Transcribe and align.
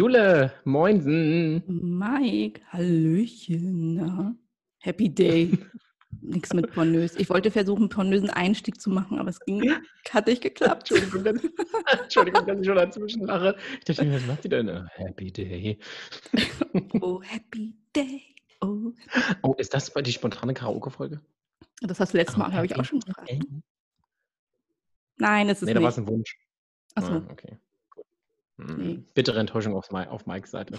Jule, 0.00 0.50
moinsen. 0.64 1.62
Mike, 1.66 2.62
Hallöchen. 2.72 3.96
Na? 3.96 4.34
Happy 4.78 5.10
Day. 5.10 5.58
Nichts 6.22 6.54
mit 6.54 6.72
pornös. 6.72 7.16
Ich 7.16 7.28
wollte 7.28 7.50
versuchen, 7.50 7.82
einen 7.82 7.88
pornösen 7.90 8.30
Einstieg 8.30 8.80
zu 8.80 8.88
machen, 8.88 9.18
aber 9.18 9.28
es 9.28 9.38
ging, 9.40 9.62
hat 10.10 10.26
nicht 10.26 10.42
geklappt. 10.42 10.90
Entschuldigung, 10.90 11.24
dass, 11.24 11.44
Entschuldigung, 12.02 12.46
dass 12.46 12.58
ich 12.60 12.66
schon 12.66 12.76
dazwischen 12.76 13.24
lache. 13.26 13.54
Ich 13.80 13.84
dachte 13.84 14.06
mir, 14.06 14.14
was 14.14 14.26
macht 14.26 14.42
die 14.44 14.48
denn? 14.48 14.70
Oh, 14.70 14.86
Happy 14.94 15.30
Day. 15.30 15.78
oh, 17.02 17.20
Happy 17.20 17.76
Day. 17.94 18.22
Oh, 18.62 18.92
oh 19.42 19.54
ist 19.58 19.74
das 19.74 19.92
die 19.92 20.12
spontane 20.12 20.54
Karaoke-Folge? 20.54 21.20
Das 21.82 22.00
hast 22.00 22.14
du 22.14 22.16
letztes 22.16 22.38
Mal, 22.38 22.48
oh, 22.48 22.54
habe 22.54 22.64
ich 22.64 22.74
auch 22.74 22.84
schon 22.86 23.00
gefragt. 23.00 23.30
Nein, 25.18 25.50
es 25.50 25.58
ist 25.58 25.66
nee, 25.66 25.74
nicht. 25.74 25.76
da 25.76 25.82
war 25.82 25.90
es 25.90 25.98
ein 25.98 26.08
Wunsch. 26.08 26.38
Achso. 26.94 27.12
Ah, 27.12 27.22
okay. 27.30 27.58
Nee. 28.76 29.04
Bittere 29.14 29.40
Enttäuschung 29.40 29.74
auf, 29.74 29.90
auf 29.90 30.26
Mikes 30.26 30.50
Seite. 30.50 30.78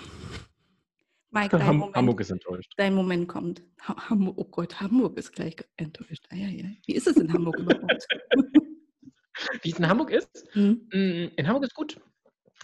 Mike, 1.31 1.57
dein 1.57 1.77
Moment, 1.77 1.95
Hamburg 1.95 2.19
ist 2.19 2.29
enttäuscht. 2.29 2.73
Dein 2.75 2.93
Moment 2.93 3.27
kommt. 3.29 3.63
Hamburg, 3.79 4.37
oh 4.37 4.43
Gott, 4.45 4.81
Hamburg 4.81 5.17
ist 5.17 5.31
gleich 5.31 5.55
enttäuscht. 5.77 6.25
Ah, 6.29 6.35
ja, 6.35 6.47
ja. 6.47 6.65
Wie 6.85 6.93
ist 6.93 7.07
es 7.07 7.15
in 7.15 7.31
Hamburg 7.31 7.57
überhaupt? 7.59 8.07
Wie 9.61 9.71
es 9.71 9.79
in 9.79 9.87
Hamburg 9.87 10.11
ist? 10.11 10.45
Hm? 10.51 10.87
In 10.91 11.47
Hamburg 11.47 11.63
ist 11.63 11.73
gut. 11.73 11.99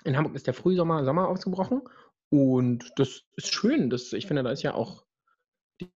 In 0.03 0.17
Hamburg 0.17 0.35
ist 0.35 0.47
der 0.47 0.53
Frühsommer, 0.53 1.05
Sommer 1.05 1.29
ausgebrochen. 1.29 1.81
Und 2.29 2.91
das 2.97 3.23
ist 3.37 3.53
schön. 3.53 3.89
Das, 3.89 4.11
ich 4.11 4.27
finde, 4.27 4.43
da 4.43 4.51
ist 4.51 4.63
ja 4.63 4.73
auch, 4.73 5.05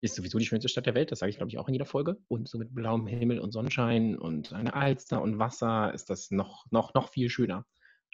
ist 0.02 0.16
sowieso 0.16 0.38
die 0.38 0.46
schönste 0.46 0.68
Stadt 0.68 0.86
der 0.86 0.96
Welt. 0.96 1.12
Das 1.12 1.20
sage 1.20 1.30
ich, 1.30 1.38
glaube 1.38 1.50
ich, 1.50 1.58
auch 1.58 1.70
in 1.70 1.74
jeder 1.74 1.86
Folge. 1.86 2.18
Und 2.28 2.50
so 2.50 2.58
mit 2.58 2.76
blauem 2.76 3.08
Himmel 3.08 3.40
und 3.40 3.54
Sonnenschein 3.54 4.18
und 4.18 4.52
eine 4.52 4.74
Alster 4.74 5.22
und 5.22 5.40
Wasser 5.40 5.94
ist 5.94 6.10
das 6.10 6.32
noch, 6.32 6.66
noch, 6.70 6.94
noch 6.94 7.10
viel 7.10 7.30
schöner. 7.30 7.66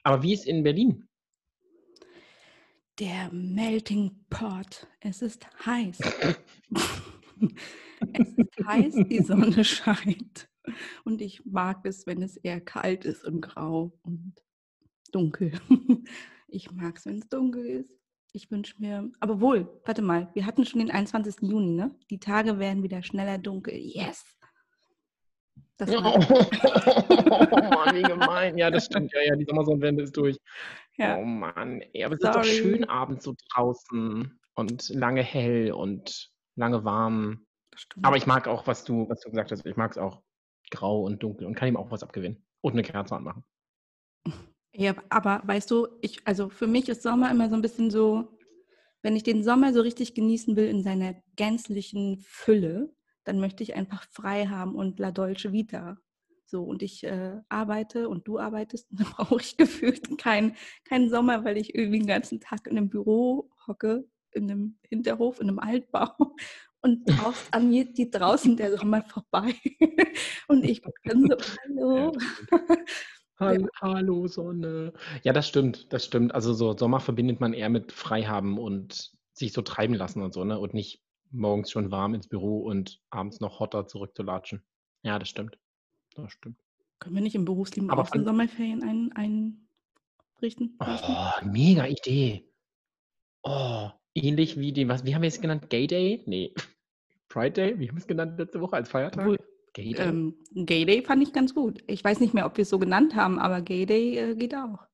Aber 0.03 0.21
wie 0.21 0.33
ist 0.33 0.45
in 0.45 0.63
Berlin? 0.63 1.07
Der 2.99 3.31
Melting 3.31 4.25
Pot. 4.29 4.87
Es 4.99 5.21
ist 5.21 5.47
heiß. 5.65 5.99
es 8.13 8.27
ist 8.37 8.65
heiß, 8.67 8.95
die 9.09 9.23
Sonne 9.23 9.63
scheint. 9.63 10.49
Und 11.03 11.21
ich 11.21 11.45
mag 11.45 11.85
es, 11.85 12.05
wenn 12.05 12.21
es 12.21 12.37
eher 12.37 12.61
kalt 12.61 13.05
ist 13.05 13.23
und 13.23 13.41
grau 13.41 13.97
und 14.03 14.35
dunkel. 15.11 15.51
Ich 16.55 16.71
mag 16.71 16.99
es, 16.99 17.07
wenn 17.07 17.17
es 17.17 17.27
dunkel 17.29 17.65
ist. 17.65 17.97
Ich 18.31 18.51
wünsche 18.51 18.75
mir, 18.77 19.11
aber 19.19 19.41
wohl, 19.41 19.81
warte 19.85 20.03
mal, 20.03 20.29
wir 20.35 20.45
hatten 20.45 20.65
schon 20.67 20.81
den 20.81 20.91
21. 20.91 21.37
Juni, 21.41 21.71
ne? 21.71 21.95
Die 22.11 22.19
Tage 22.19 22.59
werden 22.59 22.83
wieder 22.83 23.01
schneller 23.01 23.39
dunkel. 23.39 23.73
Yes! 23.73 24.23
Das 25.77 25.89
oh, 25.89 25.95
oh 27.51 27.57
Mann, 27.57 27.95
wie 27.95 28.01
gemein. 28.03 28.57
Ja, 28.57 28.69
das 28.69 28.85
stimmt. 28.85 29.11
Ja, 29.13 29.21
ja, 29.21 29.35
die 29.35 29.45
Sommersonnenwende 29.45 30.03
ist 30.03 30.15
durch. 30.15 30.37
Ja. 30.97 31.17
Oh 31.17 31.23
Mann, 31.23 31.81
ey, 31.93 32.03
aber 32.03 32.15
es 32.15 32.21
Sorry. 32.21 32.37
ist 32.37 32.37
doch 32.37 32.43
schön 32.43 32.83
abends 32.85 33.23
so 33.23 33.33
draußen 33.53 34.39
und 34.55 34.89
lange 34.89 35.23
hell 35.23 35.71
und 35.71 36.29
lange 36.55 36.83
warm. 36.83 37.45
Aber 38.03 38.17
ich 38.17 38.27
mag 38.27 38.47
auch, 38.47 38.67
was 38.67 38.83
du, 38.83 39.09
was 39.09 39.21
du 39.21 39.31
gesagt 39.31 39.51
hast, 39.51 39.65
ich 39.65 39.75
mag 39.75 39.91
es 39.91 39.97
auch 39.97 40.21
grau 40.69 41.01
und 41.01 41.23
dunkel 41.23 41.47
und 41.47 41.55
kann 41.55 41.67
ihm 41.67 41.77
auch 41.77 41.89
was 41.89 42.03
abgewinnen 42.03 42.45
und 42.61 42.73
eine 42.73 42.83
Kerze 42.83 43.15
anmachen. 43.15 43.43
Ja, 44.75 44.95
aber 45.09 45.43
weißt 45.45 45.69
du, 45.69 45.87
ich, 46.01 46.25
also 46.25 46.49
für 46.49 46.65
mich 46.65 46.89
ist 46.89 47.03
Sommer 47.03 47.29
immer 47.29 47.47
so 47.47 47.53
ein 47.53 47.61
bisschen 47.61 47.91
so, 47.91 48.39
wenn 49.03 49.15
ich 49.15 49.21
den 49.21 49.43
Sommer 49.43 49.71
so 49.71 49.81
richtig 49.81 50.15
genießen 50.15 50.55
will 50.55 50.67
in 50.67 50.81
seiner 50.81 51.13
gänzlichen 51.35 52.17
Fülle, 52.21 52.91
dann 53.23 53.39
möchte 53.39 53.63
ich 53.63 53.75
einfach 53.75 54.05
frei 54.09 54.47
haben 54.47 54.75
und 54.75 54.99
La 54.99 55.11
Dolce 55.11 55.51
Vita. 55.51 55.97
So, 56.45 56.61
und 56.63 56.83
ich 56.83 57.03
äh, 57.03 57.41
arbeite 57.49 58.09
und 58.09 58.27
du 58.27 58.37
arbeitest, 58.37 58.87
dann 58.91 59.07
brauche 59.07 59.41
ich 59.41 59.57
gefühlt 59.57 60.17
keinen 60.17 60.55
kein 60.85 61.09
Sommer, 61.09 61.43
weil 61.43 61.57
ich 61.57 61.75
irgendwie 61.75 61.99
den 61.99 62.07
ganzen 62.07 62.39
Tag 62.39 62.67
in 62.67 62.77
einem 62.77 62.89
Büro 62.89 63.49
hocke, 63.67 64.05
in 64.31 64.49
einem 64.49 64.77
Hinterhof, 64.87 65.39
in 65.39 65.49
einem 65.49 65.59
Altbau. 65.59 66.09
Und 66.85 67.05
draußen, 67.05 67.47
an 67.51 67.69
mir 67.69 67.85
geht 67.85 68.13
draußen 68.13 68.57
der 68.57 68.77
Sommer 68.77 69.03
vorbei. 69.03 69.55
und 70.49 70.65
ich 70.65 70.81
bin 70.81 71.29
so, 71.29 71.37
hallo. 71.63 72.11
Hallo, 73.39 73.67
hallo, 73.81 74.27
Sonne. 74.27 74.91
Ja, 75.23 75.31
das 75.31 75.47
stimmt, 75.47 75.93
das 75.93 76.03
stimmt. 76.03 76.35
Also 76.35 76.53
so 76.53 76.77
Sommer 76.77 76.99
verbindet 76.99 77.39
man 77.39 77.53
eher 77.53 77.69
mit 77.69 77.93
Freihaben 77.93 78.57
und 78.57 79.13
sich 79.31 79.53
so 79.53 79.61
treiben 79.61 79.93
lassen 79.93 80.21
und 80.21 80.33
so, 80.33 80.43
ne? 80.43 80.59
Und 80.59 80.73
nicht 80.73 81.01
morgens 81.33 81.71
schon 81.71 81.91
warm 81.91 82.13
ins 82.13 82.27
Büro 82.27 82.59
und 82.59 83.01
abends 83.09 83.39
noch 83.39 83.59
hotter 83.59 83.87
zurückzulatschen. 83.87 84.63
Ja, 85.01 85.19
das 85.19 85.29
stimmt. 85.29 85.57
Das 86.15 86.31
stimmt. 86.31 86.57
Können 86.99 87.15
wir 87.15 87.21
nicht 87.21 87.35
im 87.35 87.45
Berufsleben 87.45 87.89
Aber 87.89 88.03
auch 88.03 88.07
Sommerferien 88.07 88.83
ein, 88.83 89.11
einrichten? 90.39 90.77
Oh, 90.79 91.45
mega 91.45 91.85
Idee. 91.85 92.47
Oh, 93.41 93.89
ähnlich 94.13 94.57
wie 94.57 94.71
die, 94.71 94.87
was, 94.87 95.03
wie 95.03 95.13
haben 95.13 95.21
wir 95.21 95.27
es 95.27 95.41
genannt? 95.41 95.69
Gay 95.69 95.87
Day? 95.87 96.23
Nee. 96.25 96.53
Pride 97.29 97.51
Day? 97.51 97.79
Wie 97.79 97.89
haben 97.89 97.95
wir 97.95 98.01
es 98.01 98.07
genannt 98.07 98.39
letzte 98.39 98.61
Woche 98.61 98.75
als 98.75 98.89
Feiertag? 98.89 99.27
Cool. 99.27 99.37
Gay 99.73 99.93
Day? 99.93 100.07
Ähm, 100.07 100.35
Gay 100.53 100.85
Day 100.85 101.01
fand 101.01 101.23
ich 101.23 101.33
ganz 101.33 101.53
gut. 101.53 101.83
Ich 101.87 102.03
weiß 102.03 102.19
nicht 102.19 102.33
mehr, 102.33 102.45
ob 102.45 102.57
wir 102.57 102.61
es 102.61 102.69
so 102.69 102.79
genannt 102.79 103.15
haben, 103.15 103.39
aber 103.39 103.61
Gay 103.61 103.85
Day 103.85 104.17
äh, 104.17 104.35
geht 104.35 104.55
auch. 104.55 104.85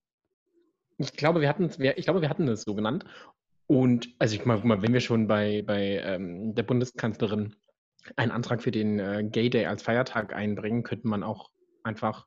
Ich 0.98 1.14
glaube, 1.14 1.42
wir 1.42 1.50
hatten 1.50 1.66
es, 1.66 1.80
ich 1.80 2.06
glaube, 2.06 2.22
wir 2.22 2.30
hatten 2.30 2.48
es 2.48 2.64
so 2.64 2.76
genannt. 2.76 3.06
Und 3.70 4.10
also 4.18 4.34
ich 4.34 4.46
mal, 4.46 4.64
wenn 4.64 4.94
wir 4.94 5.00
schon 5.00 5.28
bei, 5.28 5.62
bei 5.62 6.02
ähm, 6.04 6.56
der 6.56 6.64
Bundeskanzlerin 6.64 7.56
einen 8.16 8.32
Antrag 8.32 8.64
für 8.64 8.72
den 8.72 8.98
äh, 8.98 9.24
Gay 9.24 9.52
Day 9.52 9.68
als 9.68 9.84
Feiertag 9.84 10.34
einbringen, 10.34 10.82
könnte 10.82 11.08
man 11.08 11.22
auch 11.22 11.52
einfach 11.84 12.26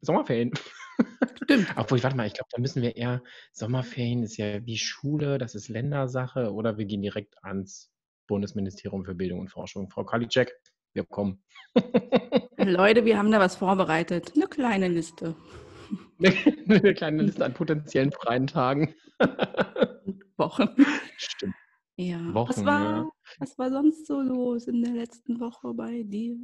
Sommerferien. 0.00 0.52
Stimmt. 1.42 1.66
Obwohl, 1.74 2.00
warte 2.04 2.16
mal, 2.16 2.28
ich 2.28 2.34
glaube, 2.34 2.50
da 2.52 2.60
müssen 2.60 2.82
wir 2.82 2.94
eher, 2.94 3.20
Sommerferien 3.50 4.22
ist 4.22 4.36
ja 4.36 4.64
wie 4.64 4.78
Schule, 4.78 5.38
das 5.38 5.56
ist 5.56 5.68
Ländersache, 5.68 6.52
oder 6.52 6.78
wir 6.78 6.84
gehen 6.84 7.02
direkt 7.02 7.34
ans 7.42 7.90
Bundesministerium 8.28 9.04
für 9.04 9.16
Bildung 9.16 9.40
und 9.40 9.50
Forschung. 9.50 9.90
Frau 9.90 10.04
Kalitschek, 10.04 10.52
wir 10.92 11.04
kommen. 11.04 11.42
Leute, 12.58 13.04
wir 13.04 13.18
haben 13.18 13.32
da 13.32 13.40
was 13.40 13.56
vorbereitet. 13.56 14.34
Eine 14.36 14.46
kleine 14.46 14.86
Liste. 14.86 15.34
Eine 16.68 16.94
kleine 16.94 17.22
Liste 17.22 17.44
an 17.44 17.54
potenziellen 17.54 18.12
freien 18.12 18.46
Tagen. 18.46 18.94
Wochen. 20.36 20.68
Stimmt. 21.16 21.54
Ja. 21.96 22.32
Wochen, 22.32 22.50
was, 22.50 22.64
war, 22.64 22.80
ja. 22.80 23.10
was 23.38 23.58
war 23.58 23.70
sonst 23.70 24.06
so 24.06 24.20
los 24.20 24.68
in 24.68 24.82
der 24.82 24.92
letzten 24.92 25.40
Woche 25.40 25.74
bei 25.74 26.04
dir? 26.04 26.36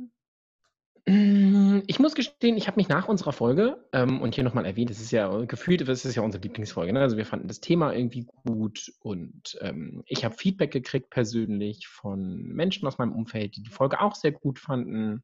Mm, 1.07 1.81
ich 1.87 1.99
muss 1.99 2.15
gestehen, 2.15 2.57
ich 2.57 2.67
habe 2.67 2.77
mich 2.77 2.89
nach 2.89 3.09
unserer 3.09 3.33
Folge, 3.33 3.87
ähm, 3.93 4.23
und 4.23 4.35
hier 4.35 4.43
nochmal 4.43 4.65
erwähnt, 4.65 4.91
es 4.91 5.01
ist 5.01 5.11
ja 5.11 5.45
gefühlt, 5.45 5.87
das 5.87 6.05
ist 6.05 6.15
ja 6.15 6.23
unsere 6.23 6.43
Lieblingsfolge, 6.43 6.95
ne? 6.95 7.01
also 7.01 7.19
wir 7.19 7.27
fanden 7.27 7.47
das 7.47 7.61
Thema 7.61 7.93
irgendwie 7.93 8.27
gut 8.47 8.91
und 9.01 9.59
ähm, 9.61 10.03
ich 10.07 10.25
habe 10.25 10.35
Feedback 10.35 10.73
gekriegt 10.73 11.11
persönlich 11.11 11.87
von 11.89 12.43
Menschen 12.45 12.89
aus 12.89 12.97
meinem 12.97 13.13
Umfeld, 13.13 13.55
die 13.57 13.63
die 13.63 13.71
Folge 13.71 14.01
auch 14.01 14.15
sehr 14.15 14.33
gut 14.33 14.59
fanden. 14.59 15.23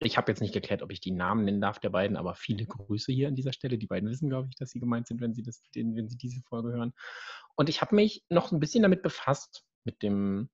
Ich 0.00 0.16
habe 0.16 0.30
jetzt 0.30 0.40
nicht 0.40 0.54
geklärt, 0.54 0.82
ob 0.82 0.92
ich 0.92 1.00
die 1.00 1.12
Namen 1.12 1.44
nennen 1.44 1.60
darf 1.60 1.78
der 1.78 1.90
beiden, 1.90 2.16
aber 2.16 2.34
viele 2.34 2.66
Grüße 2.66 3.12
hier 3.12 3.28
an 3.28 3.34
dieser 3.34 3.52
Stelle. 3.52 3.78
Die 3.78 3.86
beiden 3.86 4.08
wissen, 4.10 4.28
glaube 4.28 4.48
ich, 4.48 4.56
dass 4.56 4.70
sie 4.70 4.80
gemeint 4.80 5.06
sind, 5.06 5.20
wenn 5.20 5.34
sie, 5.34 5.42
das, 5.42 5.62
wenn 5.74 6.08
sie 6.08 6.18
diese 6.18 6.42
Folge 6.42 6.72
hören. 6.72 6.92
Und 7.54 7.68
ich 7.68 7.80
habe 7.80 7.94
mich 7.94 8.24
noch 8.28 8.52
ein 8.52 8.60
bisschen 8.60 8.82
damit 8.82 9.02
befasst, 9.02 9.64
mit 9.84 10.02
dem 10.02 10.50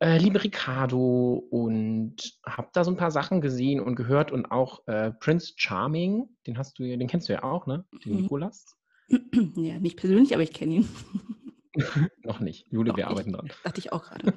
äh, 0.00 0.18
liebe 0.18 0.42
Ricardo 0.42 1.46
und 1.50 2.16
habe 2.44 2.68
da 2.72 2.84
so 2.84 2.90
ein 2.90 2.96
paar 2.96 3.12
Sachen 3.12 3.40
gesehen 3.40 3.80
und 3.80 3.94
gehört 3.94 4.32
und 4.32 4.46
auch 4.46 4.86
äh, 4.88 5.12
Prince 5.12 5.52
Charming, 5.56 6.28
den 6.46 6.58
hast 6.58 6.78
du 6.78 6.84
ja, 6.84 6.96
den 6.96 7.06
kennst 7.08 7.28
du 7.28 7.32
ja 7.32 7.44
auch, 7.44 7.66
ne? 7.66 7.86
Den 8.04 8.14
mhm. 8.14 8.22
Nikolas. 8.22 8.76
Ja, 9.56 9.78
nicht 9.78 9.98
persönlich, 9.98 10.32
aber 10.32 10.42
ich 10.42 10.52
kenne 10.52 10.74
ihn. 10.74 10.88
noch 12.24 12.40
nicht. 12.40 12.66
Jule, 12.70 12.96
wir 12.96 12.96
nicht. 12.96 13.06
arbeiten 13.06 13.32
dran. 13.32 13.52
Dachte 13.62 13.78
ich 13.78 13.92
auch 13.92 14.02
gerade. 14.02 14.32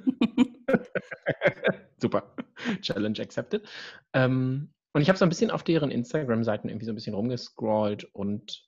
Super. 1.97 2.35
Challenge 2.81 3.19
accepted. 3.19 3.67
Ähm, 4.13 4.71
und 4.93 5.01
ich 5.01 5.09
habe 5.09 5.17
so 5.17 5.25
ein 5.25 5.29
bisschen 5.29 5.51
auf 5.51 5.63
deren 5.63 5.91
Instagram-Seiten 5.91 6.69
irgendwie 6.69 6.85
so 6.85 6.91
ein 6.91 6.95
bisschen 6.95 7.15
rumgescrollt 7.15 8.05
und 8.13 8.65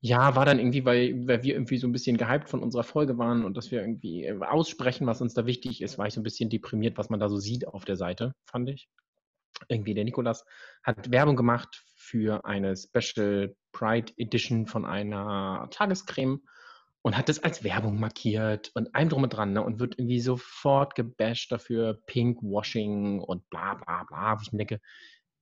ja, 0.00 0.36
war 0.36 0.44
dann 0.44 0.58
irgendwie, 0.58 0.84
weil, 0.84 1.26
weil 1.26 1.42
wir 1.44 1.54
irgendwie 1.54 1.78
so 1.78 1.86
ein 1.86 1.92
bisschen 1.92 2.18
gehypt 2.18 2.50
von 2.50 2.62
unserer 2.62 2.84
Folge 2.84 3.16
waren 3.16 3.42
und 3.44 3.56
dass 3.56 3.70
wir 3.70 3.80
irgendwie 3.80 4.24
äh, 4.24 4.38
aussprechen, 4.42 5.06
was 5.06 5.22
uns 5.22 5.32
da 5.32 5.46
wichtig 5.46 5.80
ist, 5.80 5.96
war 5.96 6.06
ich 6.06 6.12
so 6.12 6.20
ein 6.20 6.24
bisschen 6.24 6.50
deprimiert, 6.50 6.98
was 6.98 7.08
man 7.08 7.20
da 7.20 7.30
so 7.30 7.38
sieht 7.38 7.66
auf 7.66 7.86
der 7.86 7.96
Seite, 7.96 8.34
fand 8.44 8.68
ich. 8.68 8.90
Irgendwie 9.68 9.94
der 9.94 10.04
Nikolas 10.04 10.44
hat 10.82 11.10
Werbung 11.10 11.36
gemacht 11.36 11.84
für 11.96 12.44
eine 12.44 12.76
Special 12.76 13.56
Pride 13.72 14.12
Edition 14.18 14.66
von 14.66 14.84
einer 14.84 15.68
Tagescreme 15.70 16.42
und 17.04 17.18
hat 17.18 17.28
das 17.28 17.44
als 17.44 17.62
Werbung 17.62 18.00
markiert 18.00 18.70
und 18.74 18.94
allem 18.94 19.10
drum 19.10 19.24
und 19.24 19.30
dran 19.30 19.52
ne? 19.52 19.62
und 19.62 19.78
wird 19.78 19.98
irgendwie 19.98 20.20
sofort 20.20 20.94
gebasht 20.94 21.52
dafür 21.52 22.00
Pinkwashing 22.06 23.20
und 23.20 23.48
bla 23.50 23.74
bla 23.74 24.04
bla, 24.04 24.38
wo 24.38 24.42
ich 24.42 24.52
mir 24.52 24.58
denke, 24.58 24.80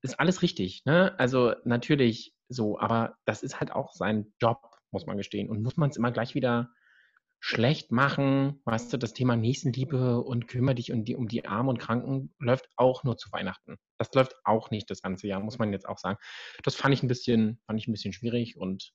ist 0.03 0.19
alles 0.19 0.43
richtig. 0.43 0.85
Ne? 0.87 1.14
Also 1.20 1.55
natürlich 1.64 2.35
so, 2.49 2.81
aber 2.81 3.14
das 3.26 3.44
ist 3.44 3.61
halt 3.61 3.70
auch 3.70 3.93
sein 3.93 4.32
Job, 4.41 4.59
muss 4.91 5.06
man 5.06 5.17
gestehen. 5.17 5.49
Und 5.49 5.62
muss 5.62 5.76
man 5.76 5.91
es 5.91 5.97
immer 5.97 6.11
gleich 6.11 6.35
wieder 6.35 6.69
schlecht 7.38 7.93
machen, 7.93 8.61
weißt 8.64 8.93
du, 8.93 8.97
das 8.97 9.14
Thema 9.14 9.37
Nächstenliebe 9.37 10.20
und 10.20 10.49
kümmere 10.49 10.75
dich 10.75 10.93
um 10.93 11.05
die, 11.05 11.14
um 11.14 11.29
die 11.29 11.44
Armen 11.44 11.69
und 11.69 11.79
Kranken 11.79 12.35
läuft 12.41 12.69
auch 12.76 13.05
nur 13.05 13.19
zu 13.19 13.31
Weihnachten. 13.31 13.76
Das 13.99 14.12
läuft 14.14 14.35
auch 14.43 14.73
nicht 14.73 14.91
das 14.91 15.00
ganze 15.00 15.29
Jahr, 15.29 15.38
muss 15.38 15.59
man 15.59 15.73
jetzt 15.73 15.88
auch 15.88 15.99
sagen. 15.99 16.19
Das 16.64 16.75
fand 16.75 16.93
ich 16.93 17.05
ein 17.05 17.09
bisschen, 17.09 17.61
fand 17.67 17.79
ich 17.79 17.87
ein 17.87 17.93
bisschen 17.93 18.12
schwierig 18.12 18.56
und 18.56 18.93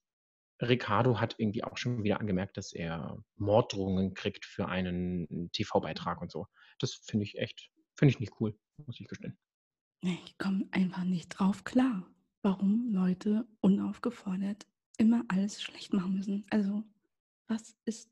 Ricardo 0.62 1.19
hat 1.19 1.36
irgendwie 1.38 1.63
auch 1.63 1.77
schon 1.77 2.04
wieder 2.04 2.19
angemerkt, 2.19 2.57
dass 2.57 2.74
er 2.74 3.24
Morddrohungen 3.36 4.13
kriegt 4.13 4.45
für 4.45 4.68
einen 4.68 5.51
TV-Beitrag 5.51 6.21
und 6.21 6.31
so. 6.31 6.48
Das 6.80 6.94
finde 6.94 7.25
ich 7.25 7.38
echt, 7.38 7.69
finde 7.95 8.13
ich 8.13 8.19
nicht 8.19 8.33
cool, 8.39 8.57
muss 8.86 9.00
ich 9.00 9.07
gestehen. 9.07 9.38
Ich 10.01 10.38
komme 10.38 10.68
einfach 10.71 11.04
nicht 11.04 11.30
drauf 11.30 11.63
klar, 11.63 12.07
warum 12.42 12.92
Leute 12.92 13.48
unaufgefordert 13.62 14.65
immer 14.98 15.24
alles 15.27 15.62
schlecht 15.62 15.94
machen 15.94 16.13
müssen. 16.15 16.45
Also, 16.50 16.83
was 17.48 17.75
ist 17.86 18.09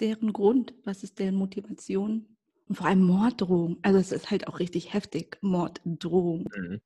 deren 0.00 0.32
Grund? 0.32 0.74
Was 0.84 1.02
ist 1.02 1.18
deren 1.18 1.36
Motivation? 1.36 2.36
Und 2.66 2.74
vor 2.74 2.86
allem 2.86 3.02
Morddrohung. 3.02 3.78
Also, 3.82 3.98
es 3.98 4.12
ist 4.12 4.30
halt 4.30 4.46
auch 4.46 4.58
richtig 4.58 4.92
heftig, 4.92 5.38
Morddrohung. 5.40 6.48
Mhm. 6.54 6.80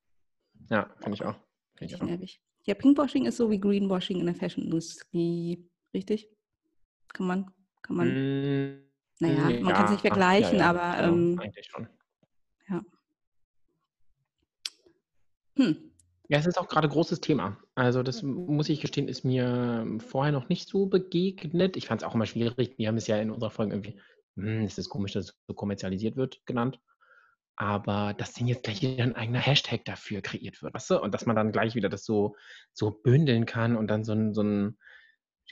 Ja, 0.69 0.89
finde 0.97 1.15
ich 1.15 1.23
auch. 1.23 1.35
Find 1.75 1.91
ich 1.91 2.01
auch. 2.01 2.05
Nervig. 2.05 2.41
Ja, 2.65 2.75
Pinkwashing 2.75 3.25
ist 3.25 3.37
so 3.37 3.49
wie 3.49 3.59
Greenwashing 3.59 4.19
in 4.19 4.25
der 4.25 4.35
Fashion-Industrie, 4.35 5.69
richtig? 5.93 6.29
Kann 7.09 7.27
man, 7.27 7.51
kann 7.81 7.95
man. 7.97 8.07
Mm, 8.07 8.83
naja, 9.19 9.49
ja, 9.49 9.63
man 9.63 9.73
kann 9.73 9.85
es 9.85 9.91
nicht 9.91 10.01
vergleichen, 10.01 10.59
ja, 10.59 10.65
ja, 10.65 10.69
aber. 10.69 10.97
Genau, 10.97 11.13
ähm, 11.13 11.39
eigentlich 11.39 11.67
schon. 11.69 11.87
Ja. 12.69 12.85
Hm. 15.57 15.93
Ja, 16.29 16.39
es 16.39 16.47
ist 16.47 16.57
auch 16.57 16.69
gerade 16.69 16.87
großes 16.87 17.19
Thema. 17.19 17.57
Also 17.75 18.01
das 18.01 18.23
muss 18.23 18.69
ich 18.69 18.79
gestehen, 18.79 19.09
ist 19.09 19.25
mir 19.25 19.85
vorher 19.99 20.31
noch 20.31 20.47
nicht 20.47 20.69
so 20.69 20.85
begegnet. 20.85 21.75
Ich 21.75 21.87
fand 21.87 22.01
es 22.01 22.07
auch 22.07 22.15
immer 22.15 22.25
schwierig. 22.25 22.77
Wir 22.77 22.87
haben 22.87 22.97
es 22.97 23.07
ja 23.07 23.17
in 23.17 23.29
unserer 23.29 23.51
Folge 23.51 23.73
irgendwie, 23.73 23.99
hm, 24.37 24.63
es 24.63 24.77
ist 24.77 24.89
komisch, 24.89 25.11
dass 25.11 25.25
es 25.25 25.35
so 25.47 25.53
kommerzialisiert 25.53 26.15
wird, 26.15 26.41
genannt. 26.45 26.79
Aber 27.55 28.13
dass 28.13 28.33
denn 28.33 28.47
jetzt 28.47 28.63
gleich 28.63 28.81
wieder 28.81 29.03
ein 29.03 29.15
eigener 29.15 29.39
Hashtag 29.39 29.85
dafür 29.85 30.21
kreiert 30.21 30.61
wird, 30.61 30.73
weißt 30.73 30.91
du? 30.91 31.01
Und 31.01 31.13
dass 31.13 31.25
man 31.25 31.35
dann 31.35 31.51
gleich 31.51 31.75
wieder 31.75 31.89
das 31.89 32.03
so, 32.03 32.35
so 32.73 32.91
bündeln 32.91 33.45
kann 33.45 33.75
und 33.75 33.87
dann 33.87 34.03
so 34.03 34.13
ein, 34.13 34.33
so 34.33 34.41
ein 34.41 34.77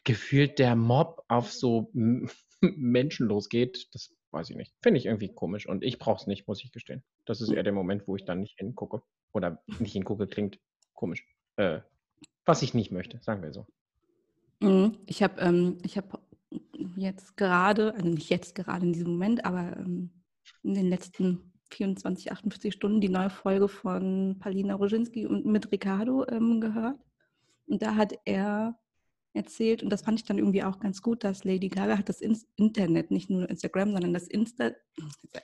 gefühlt 0.03 0.57
der 0.57 0.75
Mob 0.75 1.23
auf 1.27 1.51
so 1.51 1.91
Menschen 2.61 3.27
losgeht, 3.27 3.89
das 3.93 4.15
weiß 4.31 4.49
ich 4.49 4.55
nicht. 4.55 4.73
Finde 4.81 4.97
ich 4.97 5.05
irgendwie 5.05 5.33
komisch 5.33 5.67
und 5.67 5.83
ich 5.83 5.99
brauche 5.99 6.21
es 6.21 6.27
nicht, 6.27 6.47
muss 6.47 6.63
ich 6.63 6.71
gestehen. 6.71 7.03
Das 7.25 7.41
ist 7.41 7.51
eher 7.51 7.63
der 7.63 7.73
Moment, 7.73 8.07
wo 8.07 8.15
ich 8.15 8.25
dann 8.25 8.39
nicht 8.39 8.57
hingucke. 8.57 9.01
Oder 9.33 9.61
nicht 9.79 9.93
hingucke, 9.93 10.27
klingt 10.27 10.59
komisch. 10.93 11.25
Äh, 11.57 11.81
was 12.45 12.61
ich 12.61 12.73
nicht 12.73 12.91
möchte, 12.91 13.19
sagen 13.21 13.43
wir 13.43 13.53
so. 13.53 13.67
Mhm. 14.61 14.97
Ich 15.05 15.21
habe 15.21 15.39
ähm, 15.41 15.77
hab 15.95 16.21
jetzt 16.95 17.37
gerade, 17.37 17.93
also 17.93 18.07
nicht 18.07 18.29
jetzt 18.29 18.55
gerade 18.55 18.85
in 18.85 18.93
diesem 18.93 19.11
Moment, 19.11 19.45
aber 19.45 19.77
ähm, 19.77 20.11
in 20.63 20.73
den 20.73 20.89
letzten 20.89 21.50
24, 21.73 22.31
48 22.31 22.73
Stunden 22.73 23.01
die 23.01 23.09
neue 23.09 23.29
Folge 23.29 23.67
von 23.67 24.37
Palina 24.39 24.75
Roginski 24.75 25.25
und 25.25 25.45
mit 25.45 25.71
Ricardo 25.71 26.25
ähm, 26.27 26.61
gehört. 26.61 26.99
Und 27.67 27.81
da 27.81 27.95
hat 27.95 28.13
er 28.25 28.77
erzählt, 29.33 29.81
und 29.81 29.89
das 29.89 30.01
fand 30.01 30.19
ich 30.19 30.25
dann 30.25 30.37
irgendwie 30.37 30.63
auch 30.63 30.79
ganz 30.79 31.01
gut, 31.01 31.23
dass 31.23 31.43
Lady 31.43 31.69
Gaga 31.69 31.97
hat 31.97 32.09
das 32.09 32.21
Internet, 32.21 33.11
nicht 33.11 33.29
nur 33.29 33.49
Instagram, 33.49 33.93
sondern 33.93 34.13
das 34.13 34.27
Insta, 34.27 34.71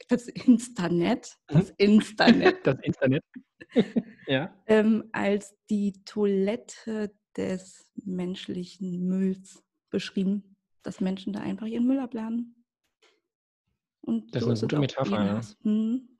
das 0.09 0.27
Instanet, 0.27 1.37
das 1.47 1.69
Instanet. 1.77 2.57
Das 2.65 2.77
Internet. 2.81 3.23
ja. 4.27 4.53
Ähm, 4.65 5.05
als 5.11 5.55
die 5.69 5.93
Toilette 6.05 7.13
des 7.35 7.89
menschlichen 7.95 9.07
Mülls 9.07 9.63
beschrieben, 9.89 10.55
dass 10.83 11.01
Menschen 11.01 11.33
da 11.33 11.41
einfach 11.41 11.67
ihren 11.67 11.85
Müll 11.85 11.99
abladen. 11.99 12.65
Und 14.01 14.33
das 14.33 14.43
so 14.43 14.51
ist 14.51 14.59
eine 14.59 14.67
gute 14.67 14.79
Metapher, 14.79 15.25
ja. 15.25 15.41
Hm. 15.63 16.16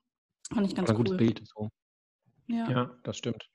Fand 0.52 0.66
ich 0.66 0.74
ganz 0.74 0.88
ein 0.88 0.96
cool. 0.96 1.04
gutes 1.04 1.16
Bild. 1.16 1.42
So. 1.44 1.68
Ja. 2.46 2.70
ja, 2.70 2.98
das 3.02 3.18
stimmt. 3.18 3.48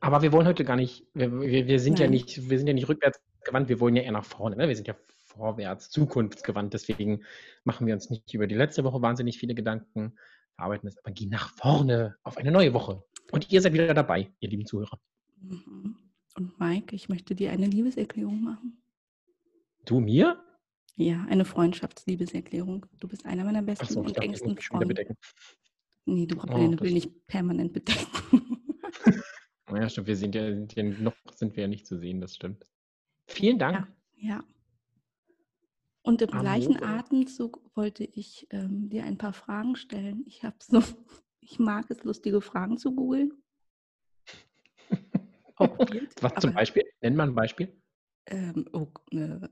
Aber 0.00 0.22
wir 0.22 0.32
wollen 0.32 0.46
heute 0.46 0.64
gar 0.64 0.76
nicht, 0.76 1.06
wir, 1.14 1.40
wir, 1.40 1.66
wir 1.66 1.80
sind 1.80 1.98
ja 1.98 2.08
nicht, 2.08 2.50
wir 2.50 2.58
sind 2.58 2.66
ja 2.66 2.74
nicht 2.74 2.88
rückwärts 2.88 3.20
gewandt, 3.44 3.68
wir 3.68 3.80
wollen 3.80 3.96
ja 3.96 4.02
eher 4.02 4.12
nach 4.12 4.24
vorne. 4.24 4.56
Ne? 4.56 4.68
Wir 4.68 4.76
sind 4.76 4.88
ja 4.88 4.94
vorwärts, 5.24 5.90
zukunftsgewandt. 5.90 6.74
Deswegen 6.74 7.24
machen 7.64 7.86
wir 7.86 7.94
uns 7.94 8.10
nicht 8.10 8.32
über 8.34 8.46
die 8.46 8.54
letzte 8.54 8.84
Woche 8.84 9.00
wahnsinnig 9.00 9.38
viele 9.38 9.54
Gedanken, 9.54 10.16
verarbeiten 10.54 10.88
es, 10.88 10.98
aber 10.98 11.12
gehen 11.12 11.30
nach 11.30 11.50
vorne 11.56 12.16
auf 12.22 12.36
eine 12.36 12.50
neue 12.50 12.74
Woche. 12.74 13.02
Und 13.32 13.50
ihr 13.50 13.60
seid 13.60 13.72
wieder 13.72 13.94
dabei, 13.94 14.30
ihr 14.40 14.48
lieben 14.48 14.66
Zuhörer. 14.66 15.00
Mhm. 15.40 15.96
Und 16.36 16.60
Mike, 16.60 16.94
ich 16.94 17.08
möchte 17.08 17.34
dir 17.34 17.50
eine 17.50 17.66
Liebeserklärung 17.66 18.42
machen. 18.42 18.82
Du 19.86 20.00
mir? 20.00 20.42
Ja, 20.96 21.26
eine 21.28 21.44
Freundschaftsliebeserklärung. 21.44 22.86
Du 23.00 23.08
bist 23.08 23.24
einer 23.24 23.44
meiner 23.44 23.62
besten 23.62 23.86
so, 23.86 24.00
und 24.00 24.16
engsten 24.18 24.56
Freunde. 24.58 25.16
Nee, 26.06 26.26
du 26.26 26.36
brauchst 26.36 26.54
oh, 26.54 26.80
will 26.80 26.92
nicht 26.92 27.26
permanent 27.26 27.72
bedecken. 27.72 28.62
ja, 29.74 29.88
stimmt. 29.88 30.06
Wir 30.06 30.16
sind 30.16 30.34
ja, 30.34 30.50
noch 31.00 31.14
sind 31.34 31.56
wir 31.56 31.62
ja 31.62 31.68
nicht 31.68 31.86
zu 31.86 31.98
sehen, 31.98 32.20
das 32.20 32.36
stimmt. 32.36 32.64
Vielen 33.26 33.58
Dank. 33.58 33.88
Ja. 34.16 34.36
ja. 34.36 34.44
Und 36.02 36.22
im 36.22 36.30
Amore. 36.30 36.44
gleichen 36.44 36.80
Atemzug 36.80 37.60
wollte 37.74 38.04
ich 38.04 38.46
ähm, 38.50 38.88
dir 38.88 39.02
ein 39.02 39.18
paar 39.18 39.32
Fragen 39.32 39.74
stellen. 39.74 40.22
Ich 40.28 40.44
habe 40.44 40.56
so, 40.60 40.80
ich 41.40 41.58
mag 41.58 41.90
es, 41.90 42.04
lustige 42.04 42.40
Fragen 42.40 42.78
zu 42.78 42.94
googeln. 42.94 43.32
Was 46.20 46.34
zum 46.34 46.54
Beispiel? 46.54 46.84
Nenn 47.00 47.16
mal 47.16 47.28
ein 47.28 47.34
Beispiel. 47.34 47.76
Ähm, 48.26 48.68
oh, 48.72 48.86
äh, 49.10 49.48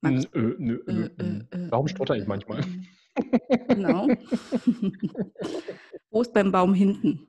nö, 0.00 0.22
nö, 0.32 0.54
nö, 0.58 0.82
äh, 0.86 1.56
äh, 1.56 1.70
Warum 1.70 1.88
stotter 1.88 2.16
ich 2.16 2.26
manchmal? 2.26 2.64
Genau. 3.68 4.08
Wo 6.10 6.22
ist 6.22 6.32
beim 6.32 6.52
Baum 6.52 6.74
hinten? 6.74 7.28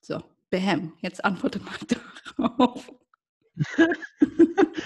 So, 0.00 0.22
bam, 0.50 0.92
jetzt 1.00 1.24
antworte 1.24 1.60
mal 1.60 1.76
darauf. 2.36 2.92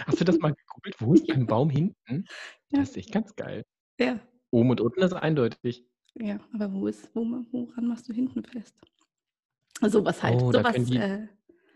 Hast 0.06 0.20
du 0.20 0.24
das 0.24 0.38
mal 0.38 0.54
gegoogelt? 0.54 0.96
Wo 1.00 1.14
ist 1.14 1.26
beim 1.26 1.46
Baum 1.46 1.70
hinten? 1.70 2.26
Ja. 2.70 2.80
Das 2.80 2.90
ist 2.90 2.96
echt 2.96 3.12
ganz 3.12 3.34
geil. 3.36 3.64
Ja. 3.98 4.20
Oben 4.50 4.70
und 4.70 4.80
unten 4.80 5.02
ist 5.02 5.12
eindeutig. 5.12 5.84
Ja, 6.14 6.38
aber 6.54 6.72
wo 6.72 6.86
ist, 6.86 7.10
wo, 7.14 7.24
woran 7.52 7.86
machst 7.86 8.08
du 8.08 8.12
hinten 8.12 8.44
fest? 8.44 8.74
So 9.82 10.04
was 10.04 10.22
halt. 10.22 10.42
Oh, 10.42 10.52
Sowas 10.52 10.74
können, 10.74 10.92
äh, 10.92 11.28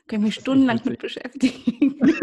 können 0.06 0.24
wir 0.24 0.32
stundenlang 0.32 0.80
mit 0.84 0.98
beschäftigen. 0.98 1.98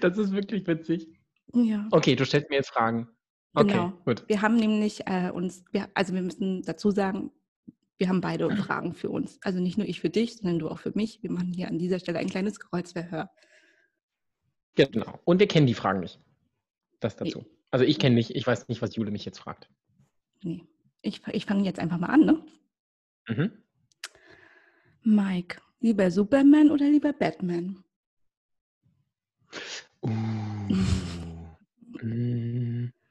das 0.00 0.18
ist 0.18 0.32
wirklich 0.32 0.66
witzig. 0.66 1.08
Ja. 1.52 1.88
Okay, 1.90 2.16
du 2.16 2.24
stellst 2.24 2.50
mir 2.50 2.56
jetzt 2.56 2.70
Fragen. 2.70 3.08
Okay, 3.54 3.72
genau. 3.72 3.92
gut. 4.04 4.24
Wir 4.28 4.42
haben 4.42 4.56
nämlich 4.56 5.06
äh, 5.06 5.30
uns, 5.30 5.64
wir, 5.70 5.88
also 5.94 6.12
wir 6.12 6.22
müssen 6.22 6.62
dazu 6.62 6.90
sagen, 6.90 7.30
wir 7.98 8.08
haben 8.08 8.20
beide 8.20 8.50
Fragen 8.56 8.94
für 8.94 9.08
uns. 9.08 9.38
Also 9.42 9.60
nicht 9.60 9.78
nur 9.78 9.86
ich 9.86 10.00
für 10.00 10.10
dich, 10.10 10.36
sondern 10.36 10.58
du 10.58 10.68
auch 10.68 10.80
für 10.80 10.92
mich. 10.94 11.22
Wir 11.22 11.30
machen 11.30 11.52
hier 11.52 11.68
an 11.68 11.78
dieser 11.78 12.00
Stelle 12.00 12.18
ein 12.18 12.28
kleines 12.28 12.58
Kreuzverhör. 12.58 13.30
Genau. 14.74 15.20
Und 15.24 15.38
wir 15.38 15.46
kennen 15.46 15.68
die 15.68 15.74
Fragen 15.74 16.00
nicht. 16.00 16.20
Das 16.98 17.14
dazu. 17.14 17.44
Also 17.70 17.84
ich 17.84 18.00
kenne 18.00 18.16
nicht, 18.16 18.34
ich 18.34 18.46
weiß 18.46 18.68
nicht, 18.68 18.82
was 18.82 18.96
Jule 18.96 19.12
mich 19.12 19.24
jetzt 19.24 19.38
fragt. 19.38 19.68
Nee. 20.42 20.64
Ich, 21.02 21.22
ich 21.28 21.46
fange 21.46 21.64
jetzt 21.64 21.78
einfach 21.78 21.98
mal 21.98 22.08
an, 22.08 22.20
ne? 22.20 22.44
Mhm. 23.28 23.52
Mike, 25.02 25.60
lieber 25.80 26.10
Superman 26.10 26.70
oder 26.70 26.86
lieber 26.86 27.12
Batman? 27.12 27.84
Uh. 30.02 30.10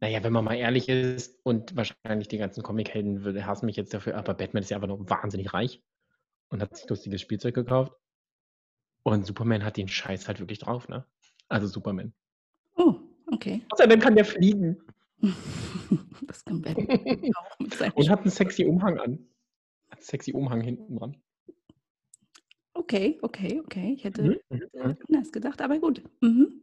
Naja, 0.00 0.22
wenn 0.22 0.32
man 0.32 0.44
mal 0.44 0.54
ehrlich 0.54 0.88
ist 0.88 1.38
und 1.44 1.76
wahrscheinlich 1.76 2.28
die 2.28 2.38
ganzen 2.38 2.62
Comic-Helden 2.62 3.46
hassen 3.46 3.66
mich 3.66 3.76
jetzt 3.76 3.94
dafür, 3.94 4.16
aber 4.16 4.34
Batman 4.34 4.62
ist 4.62 4.70
ja 4.70 4.76
einfach 4.76 4.88
nur 4.88 5.08
wahnsinnig 5.08 5.52
reich 5.52 5.82
und 6.48 6.62
hat 6.62 6.76
sich 6.76 6.88
lustiges 6.88 7.20
Spielzeug 7.20 7.54
gekauft. 7.54 7.92
Und 9.02 9.26
Superman 9.26 9.64
hat 9.64 9.76
den 9.76 9.88
Scheiß 9.88 10.28
halt 10.28 10.40
wirklich 10.40 10.58
drauf, 10.58 10.88
ne? 10.88 11.04
Also 11.48 11.66
Superman. 11.66 12.12
Oh, 12.76 12.96
okay. 13.32 13.62
Außerdem 13.70 14.00
kann 14.00 14.16
der 14.16 14.24
fliegen. 14.24 14.76
das 16.26 16.44
kann 16.44 16.62
Batman 16.62 16.88
auch 17.36 17.58
mit 17.58 17.74
seinem 17.74 17.92
Und 17.92 18.10
hat 18.10 18.20
einen 18.20 18.30
sexy 18.30 18.64
Umhang 18.64 18.98
an. 18.98 19.26
Hat 19.90 19.98
einen 19.98 20.02
sexy 20.02 20.32
Umhang 20.32 20.60
hinten 20.60 20.96
dran. 20.96 21.16
Okay, 22.74 23.18
okay, 23.22 23.60
okay. 23.64 23.92
Ich 23.96 24.04
hätte 24.04 24.22
mhm. 24.22 24.38
mhm. 24.50 24.96
anders 25.08 25.32
gedacht, 25.32 25.60
aber 25.60 25.78
gut. 25.78 26.02
Mhm. 26.20 26.62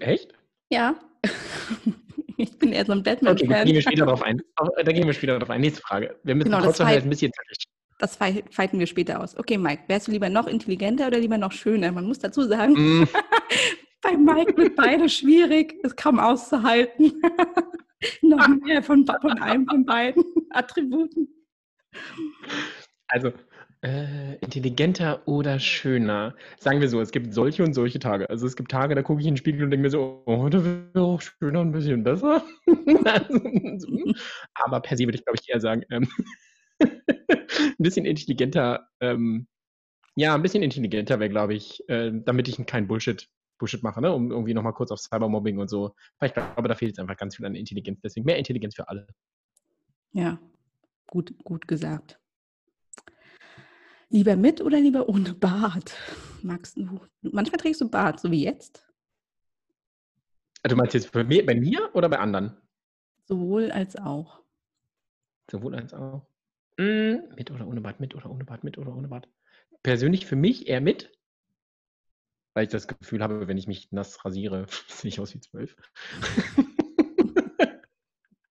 Echt? 0.00 0.35
Ja. 0.70 0.94
ich 2.36 2.58
bin 2.58 2.72
eher 2.72 2.84
so 2.84 2.92
ein 2.92 3.02
Batman-Fan. 3.02 3.46
Okay, 3.46 3.54
da 3.54 3.64
gehen 3.64 3.74
wir 3.74 3.82
später 3.82 4.06
drauf 4.06 4.22
ein. 4.22 4.42
Da 4.56 4.92
gehen 4.92 5.06
wir 5.06 5.12
später 5.12 5.38
drauf 5.38 5.50
ein. 5.50 5.60
Nächste 5.60 5.82
Frage. 5.82 6.16
Wir 6.22 6.34
müssen 6.34 6.50
genau, 6.50 6.62
trotzdem 6.62 6.86
halt 6.86 7.04
ein 7.04 7.10
bisschen 7.10 7.32
zackig. 7.32 7.64
Das 7.98 8.16
feiten 8.16 8.78
wir 8.78 8.86
später 8.86 9.20
aus. 9.20 9.38
Okay, 9.38 9.56
Mike, 9.56 9.84
wärst 9.86 10.06
du 10.08 10.12
lieber 10.12 10.28
noch 10.28 10.46
intelligenter 10.46 11.06
oder 11.06 11.18
lieber 11.18 11.38
noch 11.38 11.52
schöner? 11.52 11.92
Man 11.92 12.06
muss 12.06 12.18
dazu 12.18 12.42
sagen, 12.42 12.74
mm. 12.74 13.08
bei 14.02 14.16
Mike 14.18 14.56
wird 14.56 14.76
beide 14.76 15.08
schwierig, 15.08 15.72
ist 15.82 15.96
kaum 15.96 16.18
auszuhalten. 16.18 17.22
noch 18.22 18.48
mehr 18.48 18.82
von, 18.82 19.06
von 19.06 19.40
einem 19.40 19.66
von 19.66 19.86
beiden 19.86 20.22
Attributen. 20.50 21.28
Also, 23.08 23.32
äh, 23.82 24.36
intelligenter 24.36 25.26
oder 25.26 25.58
schöner? 25.58 26.34
Sagen 26.58 26.80
wir 26.80 26.88
so, 26.88 27.00
es 27.00 27.10
gibt 27.10 27.34
solche 27.34 27.62
und 27.62 27.74
solche 27.74 27.98
Tage. 27.98 28.28
Also 28.30 28.46
es 28.46 28.56
gibt 28.56 28.70
Tage, 28.70 28.94
da 28.94 29.02
gucke 29.02 29.20
ich 29.20 29.26
in 29.26 29.34
den 29.34 29.38
Spiegel 29.38 29.64
und 29.64 29.70
denke 29.70 29.82
mir 29.82 29.90
so, 29.90 30.22
oh, 30.26 30.38
heute 30.38 30.64
wäre 30.64 31.04
auch 31.04 31.20
schöner 31.20 31.60
ein 31.60 31.72
bisschen 31.72 32.02
besser. 32.04 32.42
Aber 34.54 34.80
per 34.80 34.96
se 34.96 35.04
würde 35.04 35.18
ich, 35.18 35.24
glaube 35.24 35.38
ich, 35.40 35.48
eher 35.48 35.60
sagen, 35.60 35.82
ähm, 35.90 36.08
ein 36.80 37.76
bisschen 37.78 38.06
intelligenter 38.06 38.88
ähm, 39.00 39.46
Ja, 40.16 40.34
ein 40.34 40.42
bisschen 40.42 40.62
intelligenter 40.62 41.20
wäre, 41.20 41.30
glaube 41.30 41.54
ich, 41.54 41.88
äh, 41.88 42.12
damit 42.12 42.48
ich 42.48 42.64
keinen 42.66 42.88
Bullshit, 42.88 43.28
Bullshit 43.58 43.82
mache, 43.82 44.00
ne? 44.00 44.12
um 44.12 44.30
irgendwie 44.30 44.54
nochmal 44.54 44.74
kurz 44.74 44.90
auf 44.90 45.00
Cybermobbing 45.00 45.58
und 45.58 45.68
so. 45.68 45.94
Weil 46.18 46.28
ich 46.28 46.34
glaube, 46.34 46.68
da 46.68 46.74
fehlt 46.74 46.90
jetzt 46.90 47.00
einfach 47.00 47.16
ganz 47.16 47.36
viel 47.36 47.46
an 47.46 47.54
Intelligenz. 47.54 48.00
Deswegen 48.02 48.26
mehr 48.26 48.38
Intelligenz 48.38 48.74
für 48.74 48.88
alle. 48.88 49.06
Ja, 50.12 50.38
gut, 51.06 51.34
gut 51.44 51.68
gesagt. 51.68 52.18
Lieber 54.08 54.36
mit 54.36 54.60
oder 54.60 54.78
lieber 54.78 55.08
ohne 55.08 55.34
Bart? 55.34 55.96
Magst 56.42 56.76
du? 56.76 57.00
Manchmal 57.22 57.58
trägst 57.58 57.80
du 57.80 57.88
Bart, 57.90 58.20
so 58.20 58.30
wie 58.30 58.44
jetzt. 58.44 58.86
Also 60.62 60.74
du 60.74 60.76
meinst 60.76 60.94
jetzt 60.94 61.12
bei 61.12 61.24
mir, 61.24 61.44
bei 61.44 61.54
mir 61.54 61.90
oder 61.94 62.08
bei 62.08 62.18
anderen? 62.18 62.56
Sowohl 63.24 63.70
als 63.70 63.96
auch. 63.96 64.42
Sowohl 65.50 65.74
als 65.74 65.92
auch. 65.92 66.26
Mm, 66.78 67.34
mit 67.36 67.50
oder 67.50 67.66
ohne 67.66 67.80
Bart, 67.80 68.00
mit 68.00 68.14
oder 68.14 68.30
ohne 68.30 68.44
Bart, 68.44 68.62
mit 68.62 68.78
oder 68.78 68.94
ohne 68.94 69.08
Bart. 69.08 69.28
Persönlich 69.82 70.26
für 70.26 70.36
mich 70.36 70.68
eher 70.68 70.80
mit, 70.80 71.12
weil 72.54 72.64
ich 72.64 72.70
das 72.70 72.86
Gefühl 72.86 73.22
habe, 73.22 73.48
wenn 73.48 73.58
ich 73.58 73.66
mich 73.66 73.90
nass 73.92 74.24
rasiere, 74.24 74.66
sehe 74.88 75.08
ich 75.08 75.20
aus 75.20 75.34
wie 75.34 75.40
zwölf. 75.40 75.76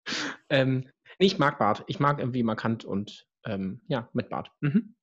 ähm, 0.49 0.89
nee, 1.19 1.27
ich 1.27 1.39
mag 1.39 1.59
Bart. 1.59 1.83
Ich 1.87 1.99
mag 1.99 2.19
irgendwie 2.19 2.43
markant 2.43 2.85
und 2.85 3.27
ähm, 3.45 3.81
ja, 3.87 4.09
mit 4.13 4.29
Bart. 4.29 4.51
Mhm. 4.61 4.95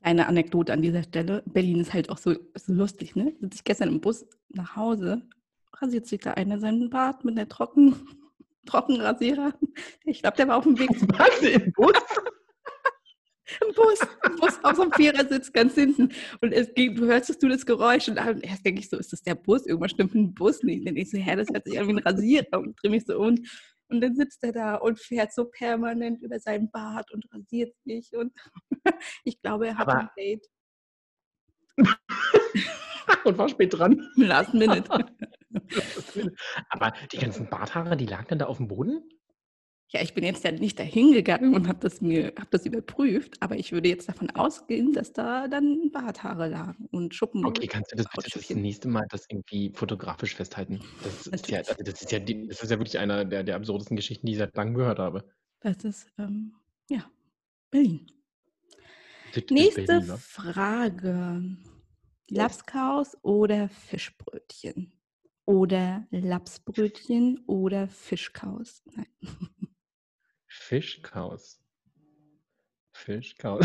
Eine 0.00 0.28
Anekdote 0.28 0.72
an 0.72 0.82
dieser 0.82 1.02
Stelle. 1.02 1.42
Berlin 1.46 1.80
ist 1.80 1.92
halt 1.92 2.08
auch 2.10 2.18
so, 2.18 2.34
so 2.54 2.72
lustig, 2.72 3.16
ne? 3.16 3.34
Sitze 3.40 3.56
ich 3.56 3.64
gestern 3.64 3.88
im 3.88 4.00
Bus 4.00 4.26
nach 4.48 4.76
Hause, 4.76 5.22
rasiert 5.74 6.06
sich 6.06 6.20
da 6.20 6.32
einer 6.32 6.60
seinen 6.60 6.90
Bart 6.90 7.24
mit 7.24 7.36
der 7.36 7.48
Trocken, 7.48 7.94
Trockenrasierer. 8.66 9.54
Ich 10.04 10.20
glaube, 10.20 10.36
der 10.36 10.48
war 10.48 10.56
auf 10.56 10.64
dem 10.64 10.78
Weg 10.78 10.96
zum 10.98 11.08
Was? 11.10 11.42
Im 11.42 11.72
Bus? 11.72 11.92
Im 13.66 13.74
Bus, 13.74 13.98
im 14.26 14.36
Bus 14.36 14.62
auf 14.62 14.76
so 14.76 14.82
einem 14.82 14.92
Vierersitz 14.92 15.50
ganz 15.50 15.74
hinten. 15.74 16.10
Und 16.42 16.52
es 16.52 16.74
ging, 16.74 16.94
du 16.94 17.06
hörst 17.06 17.42
du 17.42 17.48
das 17.48 17.64
Geräusch 17.64 18.06
und 18.08 18.16
dann, 18.16 18.42
erst 18.42 18.66
denke 18.66 18.80
ich 18.80 18.90
so, 18.90 18.98
ist 18.98 19.10
das 19.10 19.22
der 19.22 19.36
Bus? 19.36 19.64
Irgendwas 19.64 19.92
stimmt 19.92 20.14
mit 20.14 20.22
dem 20.22 20.34
Bus 20.34 20.62
nicht. 20.62 20.80
Dann 20.80 20.94
denke 20.94 21.00
ich 21.00 21.10
so, 21.10 21.16
hä, 21.16 21.34
das 21.34 21.48
hört 21.48 21.64
sich 21.64 21.80
an 21.80 21.88
wie 21.88 21.92
ein 21.92 21.98
Rasierer 21.98 22.58
und 22.58 22.76
drehe 22.82 22.90
mich 22.90 23.06
so 23.06 23.18
um. 23.18 23.36
Und 23.88 24.00
dann 24.00 24.14
sitzt 24.14 24.44
er 24.44 24.52
da 24.52 24.74
und 24.76 25.00
fährt 25.00 25.32
so 25.32 25.46
permanent 25.46 26.22
über 26.22 26.38
seinen 26.38 26.70
Bart 26.70 27.10
und 27.12 27.24
rasiert 27.32 27.74
sich. 27.84 28.14
Und 28.14 28.32
ich 29.24 29.40
glaube, 29.40 29.68
er 29.68 29.78
hat 29.78 29.88
Aber- 29.88 30.00
ein 30.00 30.10
Date. 30.16 30.46
und 33.24 33.38
war 33.38 33.48
spät 33.48 33.78
dran. 33.78 34.06
Last 34.16 34.52
Minute. 34.52 34.90
Aber 36.70 36.92
die 37.12 37.18
ganzen 37.18 37.48
Barthaare, 37.48 37.96
die 37.96 38.06
lagen 38.06 38.26
dann 38.28 38.38
da 38.40 38.46
auf 38.46 38.58
dem 38.58 38.68
Boden? 38.68 39.08
Ja, 39.90 40.02
ich 40.02 40.12
bin 40.12 40.22
jetzt 40.22 40.44
ja 40.44 40.52
nicht 40.52 40.78
dahin 40.78 41.12
gegangen 41.12 41.54
und 41.54 41.66
habe 41.66 41.78
das 41.80 42.02
mir, 42.02 42.34
habe 42.36 42.48
das 42.50 42.66
überprüft, 42.66 43.40
aber 43.40 43.56
ich 43.56 43.72
würde 43.72 43.88
jetzt 43.88 44.06
davon 44.06 44.28
ausgehen, 44.30 44.92
dass 44.92 45.14
da 45.14 45.48
dann 45.48 45.90
Barthaare 45.90 46.46
lagen 46.48 46.88
und 46.90 47.14
Schuppen. 47.14 47.42
Okay, 47.46 47.66
kannst 47.66 47.92
du 47.92 47.96
das 47.96 48.06
bitte 48.14 48.28
das 48.34 48.50
nächste 48.50 48.88
Mal 48.88 49.06
das 49.08 49.24
irgendwie 49.30 49.72
fotografisch 49.74 50.34
festhalten? 50.34 50.80
Das 51.02 51.26
ist 51.26 51.48
ja, 51.48 51.60
also 51.60 51.74
das 51.82 52.02
ist 52.02 52.12
ja, 52.12 52.18
die, 52.18 52.48
das 52.48 52.62
ist 52.62 52.70
ja 52.70 52.78
wirklich 52.78 52.98
einer 52.98 53.24
der, 53.24 53.44
der 53.44 53.56
absurdesten 53.56 53.96
Geschichten, 53.96 54.26
die 54.26 54.32
ich 54.32 54.38
seit 54.38 54.54
langem 54.56 54.74
gehört 54.74 54.98
habe. 54.98 55.24
Das 55.60 55.82
ist, 55.84 56.06
ähm, 56.18 56.52
ja, 56.90 57.10
Berlin. 57.70 58.06
Das 59.32 59.44
Nächste 59.50 59.84
Berlin, 59.84 60.06
ne? 60.06 60.18
Frage. 60.18 61.56
Lapskaus 62.28 63.16
oder 63.22 63.70
Fischbrötchen? 63.70 64.92
Oder 65.46 66.06
Lapsbrötchen 66.10 67.42
oder 67.46 67.88
Fischkaus? 67.88 68.82
Nein. 68.94 69.06
Fischkaus. 70.68 71.58
Fischkaus. 72.92 73.64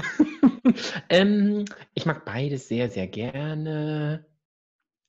ähm, 1.10 1.65
ich 1.95 2.05
mag 2.05 2.24
beides 2.24 2.69
sehr, 2.69 2.89
sehr 2.89 3.07
gerne. 3.07 4.25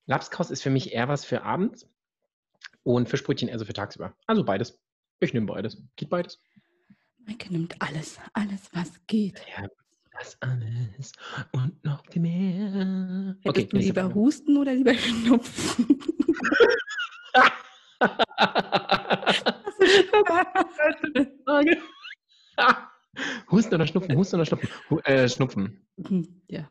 Lapskaus 0.06 0.50
ist 0.50 0.64
für 0.64 0.70
mich 0.70 0.92
eher 0.92 1.06
was 1.06 1.24
für 1.24 1.44
abends 1.44 1.88
und 2.82 3.08
Fischbrötchen 3.08 3.48
eher 3.48 3.60
so 3.60 3.64
für 3.64 3.74
tagsüber. 3.74 4.12
Also 4.26 4.44
beides. 4.44 4.76
Ich 5.20 5.34
nehme 5.34 5.46
beides. 5.46 5.80
Geht 5.94 6.10
beides. 6.10 6.42
Maike 7.18 7.52
nimmt 7.52 7.80
alles, 7.80 8.18
alles, 8.32 8.68
was 8.72 8.90
geht. 9.06 9.40
Ja, 9.56 9.68
das 10.18 10.36
alles 10.42 11.12
und 11.52 11.84
noch 11.84 12.04
viel 12.10 12.22
mehr. 12.22 13.36
Hättest 13.42 13.72
du 13.72 13.76
nächste 13.76 14.00
lieber. 14.00 14.12
Husten 14.12 14.56
oder 14.56 14.74
lieber 14.74 14.94
Schnupfen? 14.94 15.86
Husten 23.50 23.74
oder 23.74 23.86
Schnupfen? 23.86 24.16
Husten 24.16 24.36
oder 24.36 24.46
Schnupfen? 24.46 24.68
Äh, 25.04 25.28
Schnupfen. 25.28 25.86
Hm, 26.06 26.42
ja. 26.48 26.68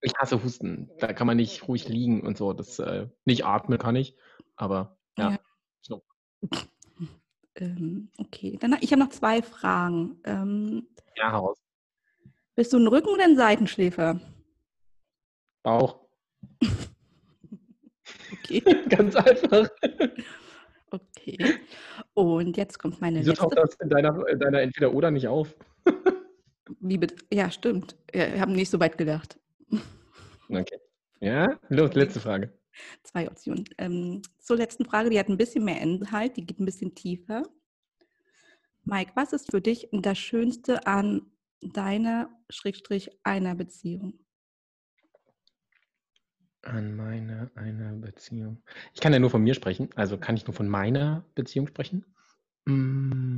Ich 0.00 0.12
hasse 0.18 0.42
Husten. 0.42 0.90
Da 0.98 1.12
kann 1.12 1.26
man 1.26 1.36
nicht 1.36 1.66
ruhig 1.68 1.88
liegen 1.88 2.22
und 2.22 2.36
so. 2.36 2.52
Das 2.52 2.78
äh, 2.78 3.08
nicht 3.24 3.44
atmen 3.44 3.78
kann 3.78 3.96
ich, 3.96 4.16
aber 4.56 4.98
ja. 5.18 5.30
Ja. 5.32 5.38
Schnupfen. 5.84 6.08
Ähm, 7.58 8.10
okay, 8.18 8.58
dann 8.60 8.76
ich 8.82 8.92
habe 8.92 9.00
noch 9.00 9.08
zwei 9.08 9.40
Fragen. 9.40 10.20
Ähm, 10.24 10.86
Ja, 11.16 11.30
heraus. 11.32 11.56
bist 12.54 12.70
du 12.74 12.78
ein 12.78 12.86
Rücken- 12.86 13.08
oder 13.08 13.24
ein 13.24 13.34
Seitenschläfer? 13.36 14.20
Bauch. 15.62 16.00
Okay, 18.32 18.60
Ganz 18.90 19.16
einfach. 19.16 19.68
okay. 20.90 21.38
Und 22.16 22.56
jetzt 22.56 22.78
kommt 22.78 22.98
meine 23.02 23.20
Wieso 23.20 23.34
taucht 23.34 23.56
letzte. 23.56 23.76
das 23.76 23.80
in 23.82 23.90
deiner, 23.90 24.26
in 24.28 24.38
deiner 24.40 24.62
Entweder-Oder 24.62 25.10
nicht 25.10 25.28
auf? 25.28 25.54
Wie 26.80 26.96
bitte? 26.96 27.16
Ja, 27.30 27.50
stimmt. 27.50 27.94
Wir 28.10 28.40
haben 28.40 28.54
nicht 28.54 28.70
so 28.70 28.80
weit 28.80 28.98
gedacht. 28.98 29.38
Okay. 30.48 30.78
Ja, 31.18 31.58
los, 31.70 31.92
letzte 31.94 32.20
Frage. 32.20 32.56
Zwei 33.02 33.26
Optionen. 33.26 33.64
Ähm, 33.78 34.22
zur 34.38 34.56
letzten 34.56 34.84
Frage, 34.84 35.10
die 35.10 35.18
hat 35.18 35.28
ein 35.28 35.36
bisschen 35.36 35.64
mehr 35.64 35.80
Inhalt, 35.80 36.36
die 36.36 36.46
geht 36.46 36.60
ein 36.60 36.64
bisschen 36.64 36.94
tiefer. 36.94 37.42
Mike, 38.84 39.10
was 39.16 39.32
ist 39.32 39.50
für 39.50 39.60
dich 39.60 39.88
das 39.90 40.18
Schönste 40.18 40.86
an 40.86 41.32
deiner, 41.60 42.30
Schrägstrich, 42.48 43.10
einer 43.24 43.56
Beziehung? 43.56 44.20
An 46.66 46.96
meine 46.96 47.50
eine 47.54 47.92
Beziehung. 47.92 48.60
Ich 48.92 49.00
kann 49.00 49.12
ja 49.12 49.20
nur 49.20 49.30
von 49.30 49.42
mir 49.42 49.54
sprechen, 49.54 49.88
also 49.94 50.18
kann 50.18 50.36
ich 50.36 50.46
nur 50.46 50.54
von 50.54 50.68
meiner 50.68 51.24
Beziehung 51.36 51.68
sprechen. 51.68 52.04
Mm. 52.64 53.36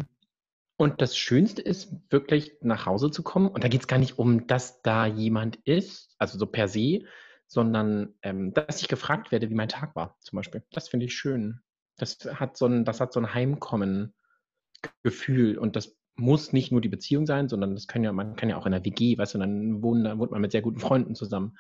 Und 0.79 1.03
das 1.03 1.17
Schönste 1.17 1.61
ist 1.61 1.93
wirklich 2.09 2.57
nach 2.63 2.87
Hause 2.87 3.11
zu 3.11 3.23
kommen. 3.23 3.49
Und 3.49 3.63
da 3.65 3.69
geht 3.69 3.83
es 3.83 3.89
gar 3.89 3.99
nicht 3.99 4.19
um, 4.19 4.47
dass 4.47 4.81
da 4.81 5.05
jemand 5.07 5.57
ist, 5.65 6.15
also 6.19 6.39
so 6.39 6.47
per 6.47 6.69
se, 6.69 7.01
sondern 7.47 8.15
ähm, 8.23 8.55
dass 8.55 8.81
ich 8.81 8.89
gefragt 8.89 9.31
werde, 9.33 9.51
wie 9.51 9.55
mein 9.55 9.69
Tag 9.69 9.95
war, 9.97 10.17
zum 10.21 10.37
Beispiel. 10.37 10.63
Das 10.71 10.89
finde 10.89 11.05
ich 11.07 11.15
schön. 11.15 11.61
Das 11.97 12.19
hat 12.33 12.57
so 12.57 12.67
ein, 12.67 12.85
das 12.85 13.01
hat 13.01 13.13
so 13.13 13.19
ein 13.21 13.35
Heimkommen-Gefühl. 13.35 15.59
Und 15.59 15.75
das 15.77 15.97
muss 16.15 16.53
nicht 16.53 16.71
nur 16.73 16.81
die 16.81 16.89
Beziehung 16.89 17.27
sein, 17.27 17.49
sondern 17.49 17.75
das 17.75 17.87
kann 17.87 18.03
ja, 18.05 18.13
man 18.13 18.37
kann 18.37 18.49
ja 18.49 18.57
auch 18.57 18.67
in 18.67 18.73
einer 18.73 18.85
WG, 18.85 19.19
weißt 19.19 19.35
du, 19.35 19.39
dann 19.39 19.83
wohnt, 19.83 20.07
dann 20.07 20.19
wohnt 20.19 20.31
man 20.31 20.41
mit 20.41 20.53
sehr 20.53 20.63
guten 20.63 20.81
Freunden 20.81 21.15
zusammen. 21.15 21.59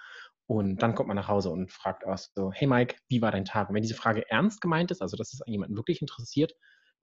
Und 0.48 0.82
dann 0.82 0.94
kommt 0.94 1.08
man 1.08 1.16
nach 1.16 1.28
Hause 1.28 1.50
und 1.50 1.70
fragt 1.70 2.06
auch 2.06 2.16
so, 2.16 2.50
hey 2.52 2.66
Mike, 2.66 2.96
wie 3.08 3.20
war 3.20 3.30
dein 3.30 3.44
Tag? 3.44 3.68
Und 3.68 3.74
wenn 3.74 3.82
diese 3.82 3.94
Frage 3.94 4.28
ernst 4.30 4.62
gemeint 4.62 4.90
ist, 4.90 5.02
also 5.02 5.14
dass 5.16 5.34
es 5.34 5.42
jemanden 5.46 5.76
wirklich 5.76 6.00
interessiert, 6.00 6.54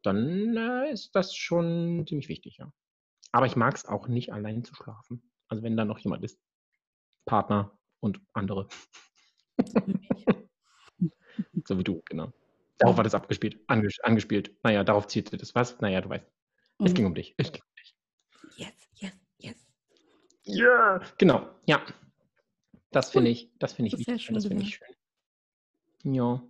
dann 0.01 0.57
äh, 0.57 0.91
ist 0.91 1.15
das 1.15 1.35
schon 1.35 2.05
ziemlich 2.07 2.27
wichtig, 2.27 2.57
ja. 2.57 2.71
Aber 3.31 3.45
ich 3.45 3.55
mag 3.55 3.75
es 3.75 3.85
auch 3.85 4.07
nicht, 4.07 4.33
allein 4.33 4.63
zu 4.63 4.73
schlafen. 4.73 5.31
Also 5.47 5.61
wenn 5.61 5.77
da 5.77 5.85
noch 5.85 5.99
jemand 5.99 6.23
ist. 6.23 6.39
Partner 7.25 7.77
und 7.99 8.19
andere. 8.33 8.67
so 11.65 11.77
wie 11.77 11.83
du, 11.83 12.01
genau. 12.05 12.31
Darauf 12.79 12.97
war 12.97 13.03
das 13.03 13.13
abgespielt, 13.13 13.59
anges 13.67 13.99
angespielt. 14.01 14.55
Naja, 14.63 14.83
darauf 14.83 15.05
zielte 15.07 15.37
das. 15.37 15.53
Was? 15.53 15.79
Naja, 15.81 16.01
du 16.01 16.09
weißt. 16.09 16.25
Es 16.83 16.93
ging 16.93 17.05
um 17.05 17.13
dich. 17.13 17.35
Es 17.37 17.51
ging 17.51 17.61
um 17.61 17.75
dich. 17.75 17.95
Yes, 18.57 18.73
yes, 18.95 19.13
yes. 19.37 19.67
Ja. 20.43 20.99
Genau, 21.17 21.47
ja. 21.65 21.81
Das 22.95 23.11
finde 23.11 23.29
ich, 23.29 23.51
das 23.59 23.73
finde 23.73 23.87
ich 23.87 24.05
Das 24.05 24.21
schön 24.21 24.35
Das 24.35 24.45
finde 24.45 24.63
ich 24.63 24.75
schön. 24.75 26.13
Ja. 26.13 26.41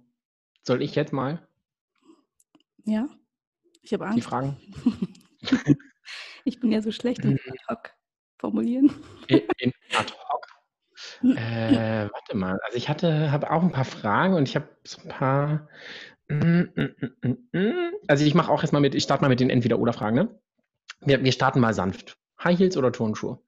Soll 0.61 0.83
ich 0.83 0.93
jetzt 0.93 1.11
mal 1.11 1.47
Ja, 2.83 3.09
ich 3.81 3.93
habe 3.93 4.05
die 4.05 4.11
Angst. 4.11 4.27
Fragen? 4.27 4.57
Ich 6.47 6.59
bin 6.59 6.71
ja 6.71 6.83
so 6.83 6.91
schlecht 6.91 7.25
im 7.25 7.39
Ad-Hoc 7.47 7.95
formulieren. 8.37 8.93
In, 9.25 9.41
in 9.57 9.71
ad 9.97 10.13
hoc. 10.13 10.45
Äh, 11.35 12.07
warte 12.11 12.37
mal. 12.37 12.59
Also 12.63 12.77
ich 12.77 12.87
hatte, 12.87 13.31
habe 13.31 13.49
auch 13.49 13.63
ein 13.63 13.71
paar 13.71 13.85
Fragen 13.85 14.35
und 14.35 14.47
ich 14.47 14.55
habe 14.55 14.69
so 14.83 15.01
ein 15.01 15.07
paar. 15.07 15.67
Mm, 16.27 16.65
mm, 16.75 17.37
mm. 17.51 17.93
Also 18.07 18.23
ich 18.23 18.35
mache 18.35 18.51
auch 18.51 18.61
erstmal 18.61 18.83
mit, 18.83 18.93
ich 18.93 19.01
starte 19.01 19.23
mal 19.23 19.29
mit 19.29 19.39
den 19.39 19.49
Entweder-Oder-Fragen, 19.49 20.15
ne? 20.15 20.39
Wir, 21.01 21.23
wir 21.23 21.31
starten 21.31 21.59
mal 21.59 21.73
sanft. 21.73 22.19
High 22.43 22.59
Heels 22.59 22.77
oder 22.77 22.91
Turnschuhe? 22.91 23.39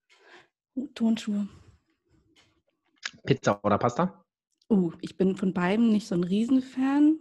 Turnschuhe. 0.95 1.47
Pizza 3.27 3.63
oder 3.63 3.77
Pasta? 3.77 4.23
Uh, 4.69 4.91
ich 5.01 5.17
bin 5.17 5.35
von 5.35 5.53
beiden 5.53 5.89
nicht 5.89 6.07
so 6.07 6.15
ein 6.15 6.23
Riesenfan, 6.23 7.19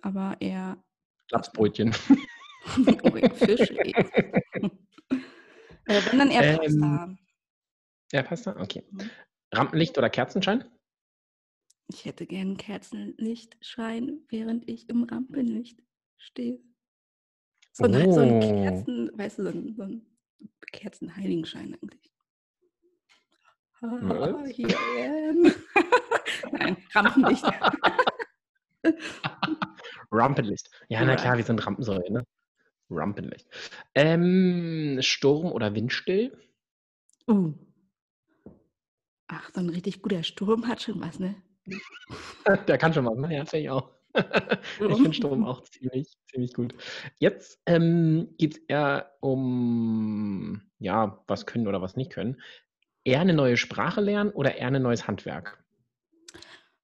aber 0.00 0.36
eher 0.40 0.82
Lapsbrötchen. 1.30 1.94
oh, 3.04 3.10
Fisch. 3.34 3.70
äh, 3.70 3.90
wenn 5.86 6.18
dann 6.18 6.30
eher 6.30 6.62
Ähm, 6.62 7.18
Pasta. 8.10 8.22
Passt 8.22 8.46
da? 8.46 8.56
Okay. 8.56 8.82
Mhm. 8.90 9.10
Rampenlicht 9.52 9.98
oder 9.98 10.08
Kerzenschein? 10.10 10.64
Ich 11.88 12.04
hätte 12.04 12.26
gern 12.26 12.56
Kerzenlichtschein, 12.56 14.20
während 14.28 14.68
ich 14.68 14.88
im 14.88 15.04
Rampenlicht 15.04 15.82
stehe. 16.18 16.60
So, 17.72 17.84
ein, 17.84 18.06
oh. 18.06 18.12
so 18.12 18.20
ein 18.20 18.40
Kerzen, 18.40 19.10
weißt 19.14 19.38
du, 19.38 19.42
so 19.42 19.48
ein, 19.48 19.74
so 19.74 19.82
ein 19.82 20.06
Kerzenheiligenschein 20.72 21.74
eigentlich. 21.74 22.09
Hier 23.80 24.68
Nein, 26.52 26.76
Rampenlicht. 26.94 27.44
Rampenlicht. 30.12 30.70
Ja, 30.88 31.04
na 31.04 31.16
klar, 31.16 31.36
wir 31.38 31.44
sind 31.44 31.64
Rampensäule, 31.66 32.12
ne? 32.12 32.26
Rampenlicht. 32.90 33.46
Ähm, 33.94 34.98
Sturm 35.00 35.52
oder 35.52 35.74
Windstill? 35.74 36.36
Uh. 37.26 37.54
Ach, 39.28 39.50
so 39.54 39.60
ein 39.60 39.70
richtig 39.70 40.02
guter 40.02 40.22
Sturm 40.24 40.66
hat 40.66 40.82
schon 40.82 41.00
was, 41.00 41.18
ne? 41.18 41.36
Der 42.68 42.78
kann 42.78 42.92
schon 42.92 43.06
was, 43.06 43.16
ne? 43.16 43.34
Ja, 43.34 43.46
finde 43.46 43.64
ich 43.64 43.70
auch. 43.70 43.90
ich 44.12 44.96
finde 44.96 45.14
Sturm 45.14 45.46
auch 45.46 45.62
ziemlich, 45.62 46.18
ziemlich 46.30 46.52
gut. 46.52 46.74
Jetzt 47.18 47.62
ähm, 47.64 48.34
geht 48.36 48.56
es 48.56 48.62
eher 48.66 49.12
um, 49.20 50.60
ja, 50.78 51.22
was 51.28 51.46
können 51.46 51.68
oder 51.68 51.80
was 51.80 51.96
nicht 51.96 52.10
können. 52.10 52.42
Eher 53.04 53.20
eine 53.20 53.32
neue 53.32 53.56
Sprache 53.56 54.00
lernen 54.00 54.30
oder 54.30 54.56
eher 54.56 54.68
ein 54.68 54.82
neues 54.82 55.06
Handwerk? 55.06 55.62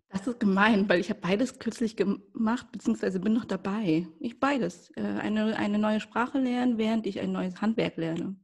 Das 0.08 0.26
ist 0.26 0.40
gemein, 0.40 0.88
weil 0.88 1.00
ich 1.00 1.11
habe 1.11 1.20
beides 1.20 1.58
kürzlich 1.58 1.96
gemacht, 1.96 2.73
beziehungsweise 2.73 3.20
bin 3.20 3.35
noch 3.35 3.44
dabei. 3.44 4.06
Ich 4.20 4.40
beides. 4.40 4.90
Äh, 4.96 5.02
eine, 5.02 5.56
eine 5.56 5.78
neue 5.78 6.00
Sprache 6.00 6.38
lernen, 6.38 6.78
während 6.78 7.06
ich 7.06 7.20
ein 7.20 7.32
neues 7.32 7.61
Handwerk 7.61 7.96
lerne. 7.96 8.37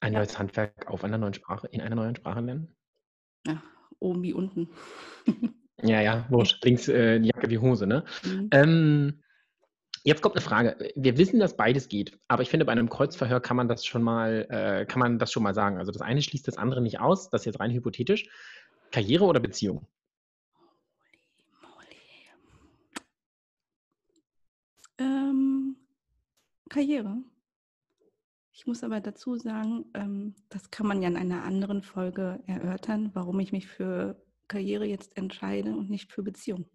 Ein 0.00 0.12
ja. 0.12 0.18
neues 0.18 0.38
Handwerk 0.38 0.90
auf 0.90 1.04
einer 1.04 1.16
neuen 1.16 1.32
Sprache, 1.32 1.68
in 1.68 1.80
einer 1.80 1.94
neuen 1.94 2.16
Sprache 2.16 2.40
lernen? 2.40 2.74
Ja, 3.46 3.62
oben 3.98 4.22
wie 4.22 4.34
unten. 4.34 4.68
ja, 5.80 6.02
ja, 6.02 6.26
wurscht. 6.30 6.62
Links 6.64 6.88
äh, 6.88 7.20
die 7.20 7.28
Jacke 7.28 7.48
wie 7.48 7.58
Hose, 7.58 7.86
ne? 7.86 8.04
Mhm. 8.24 8.48
Ähm, 8.50 9.21
jetzt 10.04 10.22
kommt 10.22 10.36
eine 10.36 10.44
Frage. 10.44 10.92
Wir 10.94 11.16
wissen, 11.18 11.40
dass 11.40 11.56
beides 11.56 11.88
geht, 11.88 12.18
aber 12.28 12.42
ich 12.42 12.50
finde, 12.50 12.66
bei 12.66 12.72
einem 12.72 12.88
Kreuzverhör 12.88 13.40
kann 13.40 13.56
man 13.56 13.68
das 13.68 13.84
schon 13.84 14.02
mal, 14.02 14.46
äh, 14.50 14.86
kann 14.86 15.00
man 15.00 15.18
das 15.18 15.32
schon 15.32 15.42
mal 15.42 15.54
sagen. 15.54 15.78
Also 15.78 15.92
das 15.92 16.02
eine 16.02 16.22
schließt 16.22 16.46
das 16.48 16.58
andere 16.58 16.80
nicht 16.80 17.00
aus, 17.00 17.30
das 17.30 17.42
ist 17.42 17.46
jetzt 17.46 17.60
rein 17.60 17.72
hypothetisch. 17.72 18.28
Karriere 18.90 19.24
oder 19.24 19.40
Beziehung? 19.40 19.86
Ähm, 24.98 25.76
Karriere. 26.68 27.16
Ich 28.52 28.66
muss 28.66 28.84
aber 28.84 29.00
dazu 29.00 29.36
sagen, 29.36 29.86
ähm, 29.94 30.34
das 30.50 30.70
kann 30.70 30.86
man 30.86 31.00
ja 31.00 31.08
in 31.08 31.16
einer 31.16 31.42
anderen 31.42 31.82
Folge 31.82 32.42
erörtern, 32.46 33.10
warum 33.14 33.40
ich 33.40 33.50
mich 33.50 33.66
für 33.66 34.22
Karriere 34.46 34.84
jetzt 34.84 35.16
entscheide 35.16 35.74
und 35.74 35.88
nicht 35.88 36.12
für 36.12 36.22
Beziehung. 36.22 36.66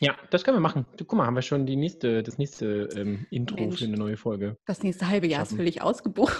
Ja, 0.00 0.16
das 0.30 0.44
können 0.44 0.56
wir 0.56 0.60
machen. 0.60 0.86
Guck 0.96 1.12
mal, 1.14 1.26
haben 1.26 1.34
wir 1.34 1.42
schon 1.42 1.66
die 1.66 1.76
nächste, 1.76 2.22
das 2.22 2.36
nächste 2.36 2.88
ähm, 2.96 3.26
Intro 3.30 3.56
Mensch, 3.56 3.78
für 3.78 3.84
eine 3.84 3.96
neue 3.96 4.16
Folge. 4.16 4.56
Das 4.66 4.82
nächste 4.82 5.08
halbe 5.08 5.28
Jahr 5.28 5.42
ist 5.42 5.54
völlig 5.54 5.82
ausgebucht. 5.82 6.36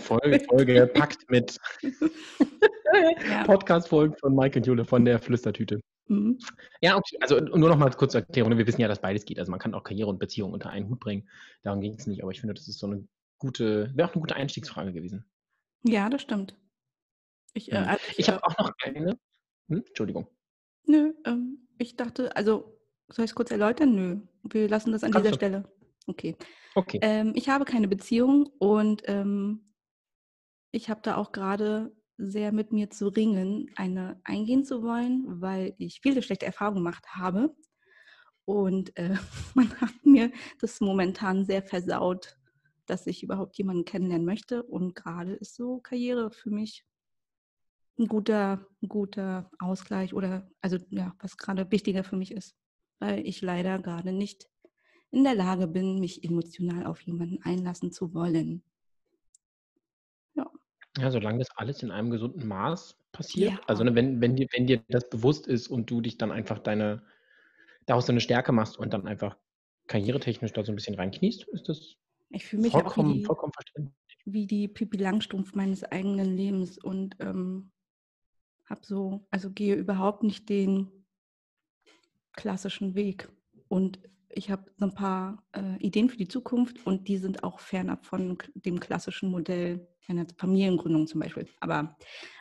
Folge, 0.00 0.40
Folge 0.48 0.86
packt 0.86 1.28
mit 1.30 1.58
ja. 1.82 3.44
Podcast-Folgen 3.44 4.16
von 4.18 4.34
Mike 4.34 4.58
und 4.58 4.66
Jule 4.66 4.84
von 4.84 5.04
der 5.04 5.18
Flüstertüte. 5.18 5.80
Mhm. 6.06 6.38
Ja, 6.80 6.96
okay. 6.96 7.16
Also 7.20 7.40
nur 7.40 7.68
noch 7.68 7.76
mal 7.76 7.90
kurz 7.90 8.12
zur 8.12 8.20
Erklärung. 8.20 8.56
Wir 8.56 8.66
wissen 8.66 8.80
ja, 8.80 8.88
dass 8.88 9.00
beides 9.00 9.24
geht. 9.24 9.38
Also 9.38 9.50
man 9.50 9.60
kann 9.60 9.74
auch 9.74 9.82
Karriere 9.82 10.08
und 10.08 10.18
Beziehung 10.18 10.52
unter 10.52 10.70
einen 10.70 10.88
Hut 10.88 11.00
bringen. 11.00 11.28
Darum 11.62 11.80
ging 11.80 11.94
es 11.94 12.06
nicht. 12.06 12.22
Aber 12.22 12.30
ich 12.30 12.40
finde, 12.40 12.54
das 12.54 12.68
ist 12.68 12.78
so 12.78 12.86
eine 12.86 13.06
gute, 13.38 13.90
wäre 13.94 14.08
auch 14.08 14.14
eine 14.14 14.20
gute 14.20 14.36
Einstiegsfrage 14.36 14.92
gewesen. 14.92 15.24
Ja, 15.84 16.08
das 16.08 16.22
stimmt. 16.22 16.56
Ich, 17.54 17.72
äh, 17.72 17.76
also 17.76 18.04
ich, 18.12 18.20
ich 18.20 18.28
habe 18.28 18.38
äh, 18.38 18.46
auch 18.46 18.58
noch 18.58 18.72
eine. 18.82 19.18
Hm? 19.68 19.84
Entschuldigung. 19.86 20.28
Nö, 20.86 21.12
ähm, 21.24 21.61
ich 21.82 21.96
dachte, 21.96 22.34
also 22.36 22.78
soll 23.08 23.24
ich 23.24 23.32
es 23.32 23.34
kurz 23.34 23.50
erläutern? 23.50 23.94
Nö, 23.94 24.20
wir 24.44 24.68
lassen 24.68 24.92
das 24.92 25.04
an 25.04 25.12
Kannst 25.12 25.26
dieser 25.26 25.32
du? 25.32 25.36
Stelle. 25.36 25.72
Okay. 26.06 26.36
okay. 26.74 26.98
Ähm, 27.02 27.32
ich 27.34 27.48
habe 27.48 27.64
keine 27.64 27.88
Beziehung 27.88 28.46
und 28.58 29.02
ähm, 29.06 29.74
ich 30.72 30.88
habe 30.88 31.00
da 31.02 31.16
auch 31.16 31.32
gerade 31.32 31.94
sehr 32.16 32.52
mit 32.52 32.72
mir 32.72 32.90
zu 32.90 33.08
ringen, 33.08 33.70
eine 33.76 34.20
eingehen 34.24 34.64
zu 34.64 34.82
wollen, 34.82 35.40
weil 35.40 35.74
ich 35.78 36.00
viele 36.02 36.22
schlechte 36.22 36.46
Erfahrungen 36.46 36.78
gemacht 36.78 37.06
habe. 37.08 37.54
Und 38.44 38.96
äh, 38.96 39.16
man 39.54 39.68
hat 39.80 39.94
mir 40.04 40.30
das 40.60 40.80
momentan 40.80 41.44
sehr 41.44 41.62
versaut, 41.62 42.36
dass 42.86 43.06
ich 43.06 43.22
überhaupt 43.22 43.56
jemanden 43.58 43.84
kennenlernen 43.84 44.26
möchte. 44.26 44.62
Und 44.62 44.94
gerade 44.94 45.34
ist 45.34 45.54
so 45.54 45.80
Karriere 45.80 46.30
für 46.30 46.50
mich 46.50 46.84
ein 47.98 48.06
guter, 48.06 48.66
ein 48.82 48.88
guter 48.88 49.50
Ausgleich 49.58 50.14
oder 50.14 50.48
also 50.60 50.78
ja, 50.90 51.14
was 51.18 51.36
gerade 51.36 51.70
wichtiger 51.70 52.04
für 52.04 52.16
mich 52.16 52.32
ist, 52.32 52.56
weil 52.98 53.26
ich 53.26 53.42
leider 53.42 53.78
gerade 53.78 54.12
nicht 54.12 54.48
in 55.10 55.24
der 55.24 55.34
Lage 55.34 55.66
bin, 55.66 56.00
mich 56.00 56.24
emotional 56.24 56.86
auf 56.86 57.00
jemanden 57.02 57.42
einlassen 57.42 57.92
zu 57.92 58.14
wollen. 58.14 58.62
Ja. 60.34 60.50
Ja, 60.98 61.10
solange 61.10 61.38
das 61.38 61.50
alles 61.56 61.82
in 61.82 61.90
einem 61.90 62.10
gesunden 62.10 62.48
Maß 62.48 62.96
passiert. 63.12 63.52
Ja. 63.52 63.60
Also 63.66 63.84
ne, 63.84 63.94
wenn, 63.94 64.20
wenn, 64.20 64.36
dir, 64.36 64.48
wenn 64.52 64.66
dir 64.66 64.82
das 64.88 65.08
bewusst 65.10 65.46
ist 65.46 65.68
und 65.68 65.90
du 65.90 66.00
dich 66.00 66.16
dann 66.16 66.32
einfach 66.32 66.58
deine, 66.58 67.02
daraus 67.84 68.08
eine 68.08 68.20
Stärke 68.20 68.52
machst 68.52 68.78
und 68.78 68.94
dann 68.94 69.06
einfach 69.06 69.36
karrieretechnisch 69.86 70.52
da 70.52 70.64
so 70.64 70.72
ein 70.72 70.76
bisschen 70.76 70.94
reinkniest, 70.94 71.46
ist 71.48 71.68
das 71.68 71.96
ich 72.30 72.46
fühle 72.46 72.62
mich 72.62 72.72
vollkommen, 72.72 73.08
auch 73.08 73.14
wie 73.14 73.18
die, 73.18 73.24
vollkommen 73.24 73.52
verständlich. 73.52 73.94
Wie 74.24 74.46
die 74.46 74.68
Pipi 74.68 74.96
Langstrumpf 74.96 75.54
meines 75.54 75.84
eigenen 75.84 76.34
Lebens 76.34 76.78
und 76.78 77.16
ähm, 77.20 77.71
habe 78.72 78.84
so, 78.84 79.24
also 79.30 79.50
gehe 79.50 79.76
überhaupt 79.76 80.24
nicht 80.24 80.48
den 80.48 80.90
klassischen 82.32 82.96
Weg. 82.96 83.28
Und 83.68 84.00
ich 84.28 84.50
habe 84.50 84.70
so 84.76 84.86
ein 84.86 84.94
paar 84.94 85.44
äh, 85.52 85.76
Ideen 85.76 86.08
für 86.08 86.16
die 86.16 86.28
Zukunft 86.28 86.84
und 86.86 87.06
die 87.06 87.18
sind 87.18 87.44
auch 87.44 87.60
fernab 87.60 88.04
von 88.04 88.38
dem 88.54 88.80
klassischen 88.80 89.30
Modell 89.30 89.86
einer 90.08 90.26
Familiengründung 90.36 91.06
zum 91.06 91.20
Beispiel. 91.20 91.46
Aber 91.60 91.96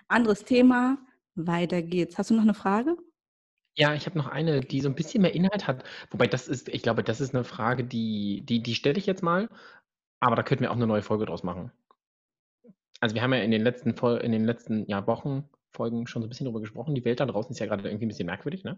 anderes 0.07 0.43
Thema, 0.43 0.97
weiter 1.35 1.81
geht's. 1.81 2.17
Hast 2.17 2.31
du 2.31 2.33
noch 2.33 2.41
eine 2.41 2.53
Frage? 2.53 2.97
Ja, 3.77 3.93
ich 3.93 4.05
habe 4.05 4.17
noch 4.17 4.27
eine, 4.27 4.61
die 4.61 4.81
so 4.81 4.89
ein 4.89 4.95
bisschen 4.95 5.21
mehr 5.21 5.33
Inhalt 5.33 5.67
hat. 5.67 5.83
Wobei 6.09 6.27
das 6.27 6.47
ist, 6.47 6.69
ich 6.69 6.81
glaube, 6.81 7.03
das 7.03 7.21
ist 7.21 7.35
eine 7.35 7.43
Frage, 7.43 7.83
die, 7.83 8.43
die, 8.45 8.61
die 8.61 8.75
stelle 8.75 8.97
ich 8.97 9.05
jetzt 9.05 9.23
mal, 9.23 9.49
aber 10.19 10.35
da 10.35 10.43
könnten 10.43 10.63
wir 10.63 10.71
auch 10.71 10.75
eine 10.75 10.87
neue 10.87 11.01
Folge 11.01 11.25
draus 11.25 11.43
machen. 11.43 11.71
Also 12.99 13.15
wir 13.15 13.21
haben 13.21 13.33
ja 13.33 13.41
in 13.41 13.51
den 13.51 13.63
letzten, 13.63 13.91
in 13.91 14.31
den 14.31 14.45
letzten 14.45 14.85
ja, 14.87 15.07
Wochen, 15.07 15.49
Folgen 15.71 16.07
schon 16.07 16.21
so 16.21 16.27
ein 16.27 16.29
bisschen 16.29 16.45
darüber 16.45 16.61
gesprochen. 16.61 16.95
Die 16.95 17.05
Welt 17.05 17.19
da 17.19 17.25
draußen 17.25 17.51
ist 17.51 17.59
ja 17.59 17.65
gerade 17.65 17.87
irgendwie 17.87 18.05
ein 18.05 18.09
bisschen 18.09 18.25
merkwürdig, 18.25 18.63
ne? 18.63 18.77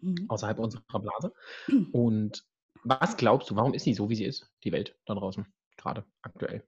Mhm. 0.00 0.26
Außerhalb 0.28 0.58
unserer 0.58 1.00
Blase. 1.00 1.32
Und 1.92 2.44
was 2.82 3.16
glaubst 3.16 3.50
du, 3.50 3.56
warum 3.56 3.74
ist 3.74 3.84
sie 3.84 3.94
so, 3.94 4.10
wie 4.10 4.16
sie 4.16 4.24
ist, 4.24 4.52
die 4.64 4.72
Welt 4.72 4.98
da 5.06 5.14
draußen, 5.14 5.46
gerade 5.76 6.04
aktuell? 6.22 6.66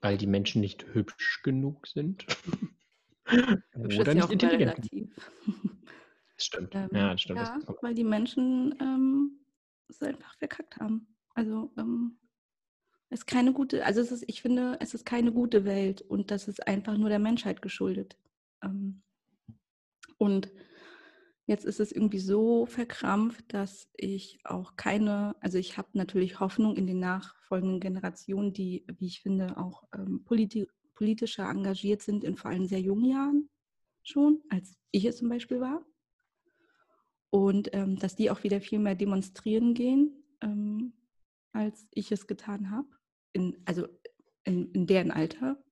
Weil 0.00 0.16
die 0.16 0.26
Menschen 0.26 0.60
nicht 0.60 0.86
hübsch 0.94 1.42
genug 1.42 1.86
sind? 1.86 2.26
Hübsch 3.24 3.98
Oder 3.98 4.14
nicht 4.14 4.30
intelligent. 4.30 4.90
Das 6.36 6.46
stimmt. 6.46 6.74
Ähm, 6.74 6.88
ja, 6.92 7.10
das 7.10 7.20
stimmt. 7.20 7.40
Ja, 7.40 7.60
weil 7.82 7.94
die 7.94 8.04
Menschen 8.04 8.74
ähm, 8.80 9.44
es 9.88 10.02
einfach 10.02 10.34
verkackt 10.38 10.76
haben. 10.78 11.06
Also 11.34 11.72
ähm, 11.78 12.18
ist 13.12 13.26
keine 13.26 13.52
gute, 13.52 13.84
also 13.84 14.00
es 14.00 14.10
ist, 14.10 14.24
ich 14.26 14.40
finde, 14.40 14.78
es 14.80 14.94
ist 14.94 15.04
keine 15.04 15.32
gute 15.32 15.64
Welt 15.64 16.02
und 16.02 16.30
das 16.30 16.48
ist 16.48 16.66
einfach 16.66 16.96
nur 16.96 17.10
der 17.10 17.18
Menschheit 17.18 17.60
geschuldet. 17.60 18.16
Ähm, 18.62 19.02
und 20.16 20.50
jetzt 21.46 21.64
ist 21.64 21.78
es 21.78 21.92
irgendwie 21.92 22.20
so 22.20 22.64
verkrampft, 22.64 23.52
dass 23.52 23.88
ich 23.96 24.40
auch 24.44 24.76
keine, 24.76 25.36
also 25.40 25.58
ich 25.58 25.76
habe 25.76 25.88
natürlich 25.92 26.40
Hoffnung 26.40 26.76
in 26.76 26.86
den 26.86 27.00
nachfolgenden 27.00 27.80
Generationen, 27.80 28.54
die, 28.54 28.86
wie 28.98 29.06
ich 29.06 29.20
finde, 29.20 29.58
auch 29.58 29.84
ähm, 29.94 30.24
politi 30.24 30.66
politischer 30.94 31.48
engagiert 31.48 32.02
sind 32.02 32.22
in 32.22 32.36
vor 32.36 32.50
allem 32.50 32.66
sehr 32.66 32.80
jungen 32.80 33.06
Jahren 33.06 33.50
schon, 34.04 34.42
als 34.50 34.76
ich 34.90 35.04
es 35.04 35.16
zum 35.16 35.28
Beispiel 35.28 35.58
war. 35.58 35.84
Und 37.30 37.74
ähm, 37.74 37.98
dass 37.98 38.14
die 38.14 38.30
auch 38.30 38.44
wieder 38.44 38.60
viel 38.60 38.78
mehr 38.78 38.94
demonstrieren 38.94 39.74
gehen, 39.74 40.22
als 41.52 41.86
ich 41.92 42.12
es 42.12 42.26
getan 42.26 42.70
habe 42.70 42.88
in, 43.32 43.56
also 43.64 43.86
in, 44.44 44.70
in 44.72 44.86
deren 44.86 45.10
Alter. 45.10 45.62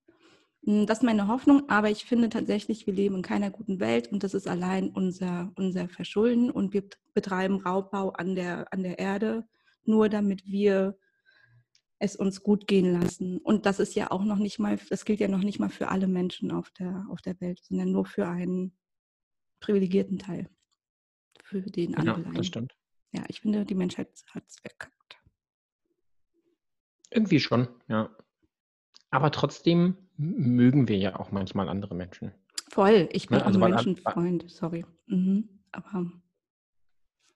Hm, 0.64 0.86
das 0.86 0.98
ist 0.98 1.04
meine 1.04 1.28
Hoffnung, 1.28 1.68
aber 1.68 1.90
ich 1.90 2.04
finde 2.04 2.28
tatsächlich, 2.28 2.86
wir 2.86 2.94
leben 2.94 3.16
in 3.16 3.22
keiner 3.22 3.50
guten 3.50 3.80
Welt 3.80 4.08
und 4.12 4.22
das 4.22 4.34
ist 4.34 4.46
allein 4.46 4.90
unser, 4.90 5.52
unser 5.56 5.88
Verschulden 5.88 6.50
und 6.50 6.72
wir 6.72 6.84
betreiben 7.14 7.60
Raubbau 7.60 8.10
an 8.10 8.34
der, 8.34 8.72
an 8.72 8.82
der 8.82 8.98
Erde, 8.98 9.46
nur 9.84 10.08
damit 10.08 10.44
wir 10.46 10.98
es 11.98 12.16
uns 12.16 12.42
gut 12.42 12.66
gehen 12.66 12.92
lassen. 12.92 13.38
Und 13.38 13.66
das 13.66 13.78
ist 13.78 13.94
ja 13.94 14.10
auch 14.10 14.24
noch 14.24 14.38
nicht 14.38 14.58
mal, 14.58 14.78
das 14.88 15.04
gilt 15.04 15.20
ja 15.20 15.28
noch 15.28 15.42
nicht 15.42 15.60
mal 15.60 15.68
für 15.68 15.88
alle 15.88 16.08
Menschen 16.08 16.50
auf 16.50 16.70
der, 16.70 17.06
auf 17.10 17.20
der 17.20 17.38
Welt, 17.40 17.60
sondern 17.62 17.92
nur 17.92 18.06
für 18.06 18.26
einen 18.26 18.76
privilegierten 19.60 20.18
Teil. 20.18 20.48
Für 21.44 21.60
den 21.62 21.94
anderen. 21.96 22.24
Ja, 22.24 22.32
das 22.32 22.46
stimmt. 22.46 22.74
Ja, 23.12 23.24
ich 23.28 23.40
finde, 23.40 23.64
die 23.64 23.74
Menschheit 23.74 24.08
hat 24.30 24.44
es 24.48 24.56
verkackt. 24.60 24.99
Irgendwie 27.10 27.40
schon, 27.40 27.68
ja. 27.88 28.08
Aber 29.10 29.30
trotzdem 29.32 29.96
mögen 30.16 30.88
wir 30.88 30.96
ja 30.96 31.18
auch 31.18 31.32
manchmal 31.32 31.68
andere 31.68 31.94
Menschen. 31.94 32.32
Voll, 32.68 33.08
ich 33.12 33.28
bin 33.28 33.38
Ne? 33.38 33.42
auch 33.42 33.46
Also 33.48 33.60
ein 33.60 33.70
Menschenfreund, 33.70 34.44
sorry. 34.48 34.84
Mhm. 35.06 35.48
Aber 35.72 36.06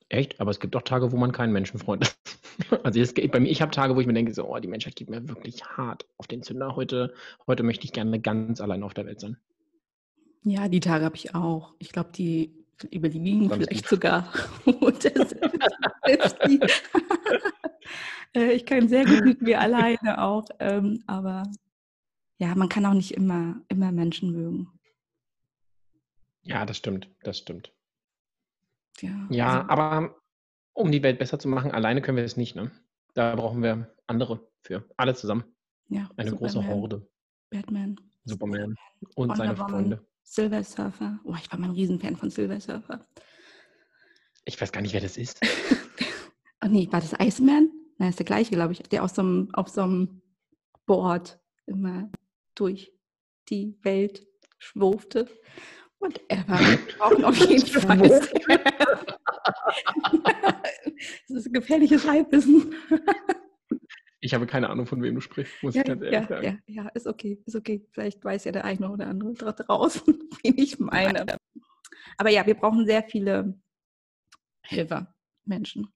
echt, 0.08 0.40
aber 0.40 0.52
es 0.52 0.60
gibt 0.60 0.76
auch 0.76 0.82
Tage, 0.82 1.10
wo 1.10 1.16
man 1.16 1.32
kein 1.32 1.52
Menschenfreund 1.52 2.02
ist. 2.04 2.18
Also 2.84 3.00
es 3.00 3.14
geht 3.14 3.32
bei 3.32 3.40
mir, 3.40 3.50
ich 3.50 3.60
habe 3.62 3.72
Tage, 3.72 3.96
wo 3.96 4.00
ich 4.00 4.06
mir 4.06 4.12
denke, 4.12 4.32
so, 4.32 4.48
oh, 4.48 4.56
die 4.60 4.68
Menschheit 4.68 4.94
geht 4.94 5.10
mir 5.10 5.28
wirklich 5.28 5.64
hart 5.64 6.06
auf 6.18 6.28
den 6.28 6.44
Zünder. 6.44 6.76
Heute, 6.76 7.12
heute 7.48 7.64
möchte 7.64 7.84
ich 7.84 7.92
gerne 7.92 8.20
ganz 8.20 8.60
allein 8.60 8.84
auf 8.84 8.94
der 8.94 9.06
Welt 9.06 9.18
sein. 9.18 9.38
ja, 10.44 10.68
die 10.68 10.78
Tage 10.78 11.04
habe 11.04 11.16
ich 11.16 11.34
auch. 11.34 11.74
Ich 11.80 11.90
glaube, 11.90 12.10
die 12.14 12.54
ist 12.90 12.92
vielleicht 12.92 13.82
gut. 13.82 13.88
sogar. 13.88 14.32
Äh, 18.36 18.52
ich 18.52 18.66
kann 18.66 18.88
sehr 18.88 19.04
gut 19.04 19.24
mit 19.24 19.42
mir 19.42 19.60
alleine 19.60 20.22
auch. 20.22 20.44
Ähm, 20.58 21.02
aber 21.06 21.44
ja, 22.38 22.54
man 22.54 22.68
kann 22.68 22.84
auch 22.86 22.94
nicht 22.94 23.12
immer, 23.12 23.60
immer 23.68 23.92
Menschen 23.92 24.32
mögen. 24.32 24.68
Ja, 26.42 26.66
das 26.66 26.76
stimmt, 26.76 27.08
das 27.22 27.38
stimmt. 27.38 27.72
Ja, 29.00 29.26
Ja, 29.30 29.60
also, 29.60 29.68
aber 29.70 30.16
um 30.74 30.92
die 30.92 31.02
Welt 31.02 31.18
besser 31.18 31.38
zu 31.38 31.48
machen, 31.48 31.70
alleine 31.70 32.02
können 32.02 32.16
wir 32.16 32.24
es 32.24 32.36
nicht, 32.36 32.54
ne? 32.54 32.70
Da 33.14 33.34
brauchen 33.36 33.62
wir 33.62 33.94
andere 34.06 34.46
für. 34.62 34.84
Alle 34.96 35.14
zusammen. 35.14 35.44
ja, 35.88 36.10
Eine 36.16 36.32
große 36.32 36.54
Superman, 36.54 36.76
Horde. 36.80 37.08
Batman, 37.50 38.00
Superman 38.24 38.74
und 39.14 39.36
seine 39.36 39.50
Wonder 39.50 39.62
Woman, 39.62 39.70
Freunde. 39.70 40.06
Silver 40.24 40.64
Surfer. 40.64 41.20
Oh, 41.24 41.34
ich 41.38 41.50
war 41.52 41.58
mal 41.58 41.68
ein 41.68 41.74
Riesenfan 41.74 42.16
von 42.16 42.30
Silver 42.30 42.60
Surfer. 42.60 43.06
Ich 44.44 44.60
weiß 44.60 44.72
gar 44.72 44.80
nicht, 44.80 44.92
wer 44.94 45.00
das 45.00 45.16
ist. 45.16 45.40
Oh 46.64 46.66
nee, 46.66 46.88
war 46.90 47.00
das 47.00 47.12
Iceman? 47.20 47.70
Nein, 47.98 48.10
ist 48.10 48.18
der 48.18 48.26
gleiche, 48.26 48.50
glaube 48.54 48.72
ich, 48.72 48.82
der 48.82 49.04
auf 49.04 49.10
so 49.10 49.22
einem, 49.22 49.48
auf 49.52 49.68
so 49.68 49.82
einem 49.82 50.22
Board 50.86 51.38
immer 51.66 52.10
durch 52.54 52.92
die 53.48 53.78
Welt 53.82 54.26
schwurfte. 54.58 55.28
Und 55.98 56.20
er 56.28 56.46
war 56.48 56.60
auch 57.00 57.22
auf 57.22 57.36
jeden 57.48 57.66
Fall. 57.66 57.98
das 61.28 61.36
ist 61.36 61.46
ein 61.46 61.52
gefährliches 61.52 62.06
Halbwissen. 62.06 62.74
Ich 64.20 64.32
habe 64.34 64.46
keine 64.46 64.70
Ahnung, 64.70 64.86
von 64.86 65.02
wem 65.02 65.14
du 65.14 65.20
sprichst, 65.20 65.62
muss 65.62 65.74
Ja, 65.74 65.82
ich 65.82 65.86
ganz 65.86 66.02
ehrlich 66.02 66.20
ja, 66.20 66.26
sagen. 66.26 66.62
ja, 66.66 66.82
ja, 66.84 66.88
ist 66.94 67.06
okay, 67.06 67.42
ist 67.44 67.56
okay. 67.56 67.86
Vielleicht 67.90 68.24
weiß 68.24 68.44
ja 68.44 68.52
der 68.52 68.64
eine 68.64 68.90
oder 68.90 69.06
andere 69.06 69.54
draußen, 69.54 70.02
wen 70.42 70.58
ich 70.58 70.78
meine. 70.78 71.36
Aber 72.16 72.30
ja, 72.30 72.46
wir 72.46 72.54
brauchen 72.54 72.86
sehr 72.86 73.02
viele 73.02 73.58
Helfer, 74.62 75.14
Menschen, 75.44 75.88
Hilfe 75.88 75.93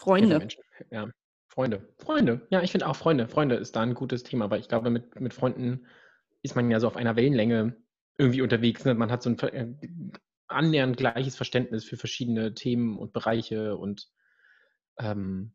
Freunde. 0.00 0.48
Ja. 0.90 1.10
Freunde. 1.46 1.86
Freunde. 1.98 2.46
Ja, 2.48 2.62
ich 2.62 2.72
finde 2.72 2.86
auch 2.86 2.96
Freunde. 2.96 3.28
Freunde 3.28 3.56
ist 3.56 3.76
da 3.76 3.82
ein 3.82 3.92
gutes 3.92 4.22
Thema, 4.22 4.50
weil 4.50 4.60
ich 4.60 4.68
glaube, 4.68 4.88
mit, 4.88 5.20
mit 5.20 5.34
Freunden 5.34 5.86
ist 6.40 6.56
man 6.56 6.70
ja 6.70 6.80
so 6.80 6.86
auf 6.86 6.96
einer 6.96 7.16
Wellenlänge 7.16 7.76
irgendwie 8.16 8.40
unterwegs. 8.40 8.84
Ne? 8.86 8.94
Man 8.94 9.10
hat 9.12 9.22
so 9.22 9.28
ein 9.28 9.38
äh, 9.38 9.74
annähernd 10.48 10.96
gleiches 10.96 11.36
Verständnis 11.36 11.84
für 11.84 11.98
verschiedene 11.98 12.54
Themen 12.54 12.96
und 12.96 13.12
Bereiche 13.12 13.76
und 13.76 14.08
ähm, 14.98 15.52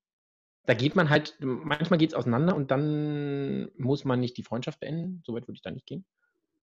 da 0.67 0.75
geht 0.75 0.95
man 0.95 1.09
halt, 1.09 1.37
manchmal 1.39 1.97
geht 1.97 2.11
es 2.11 2.15
auseinander 2.15 2.55
und 2.55 2.69
dann 2.69 3.71
muss 3.77 4.05
man 4.05 4.19
nicht 4.19 4.37
die 4.37 4.43
Freundschaft 4.43 4.79
beenden. 4.79 5.23
So 5.25 5.33
weit 5.33 5.47
würde 5.47 5.55
ich 5.55 5.63
da 5.63 5.71
nicht 5.71 5.87
gehen. 5.87 6.05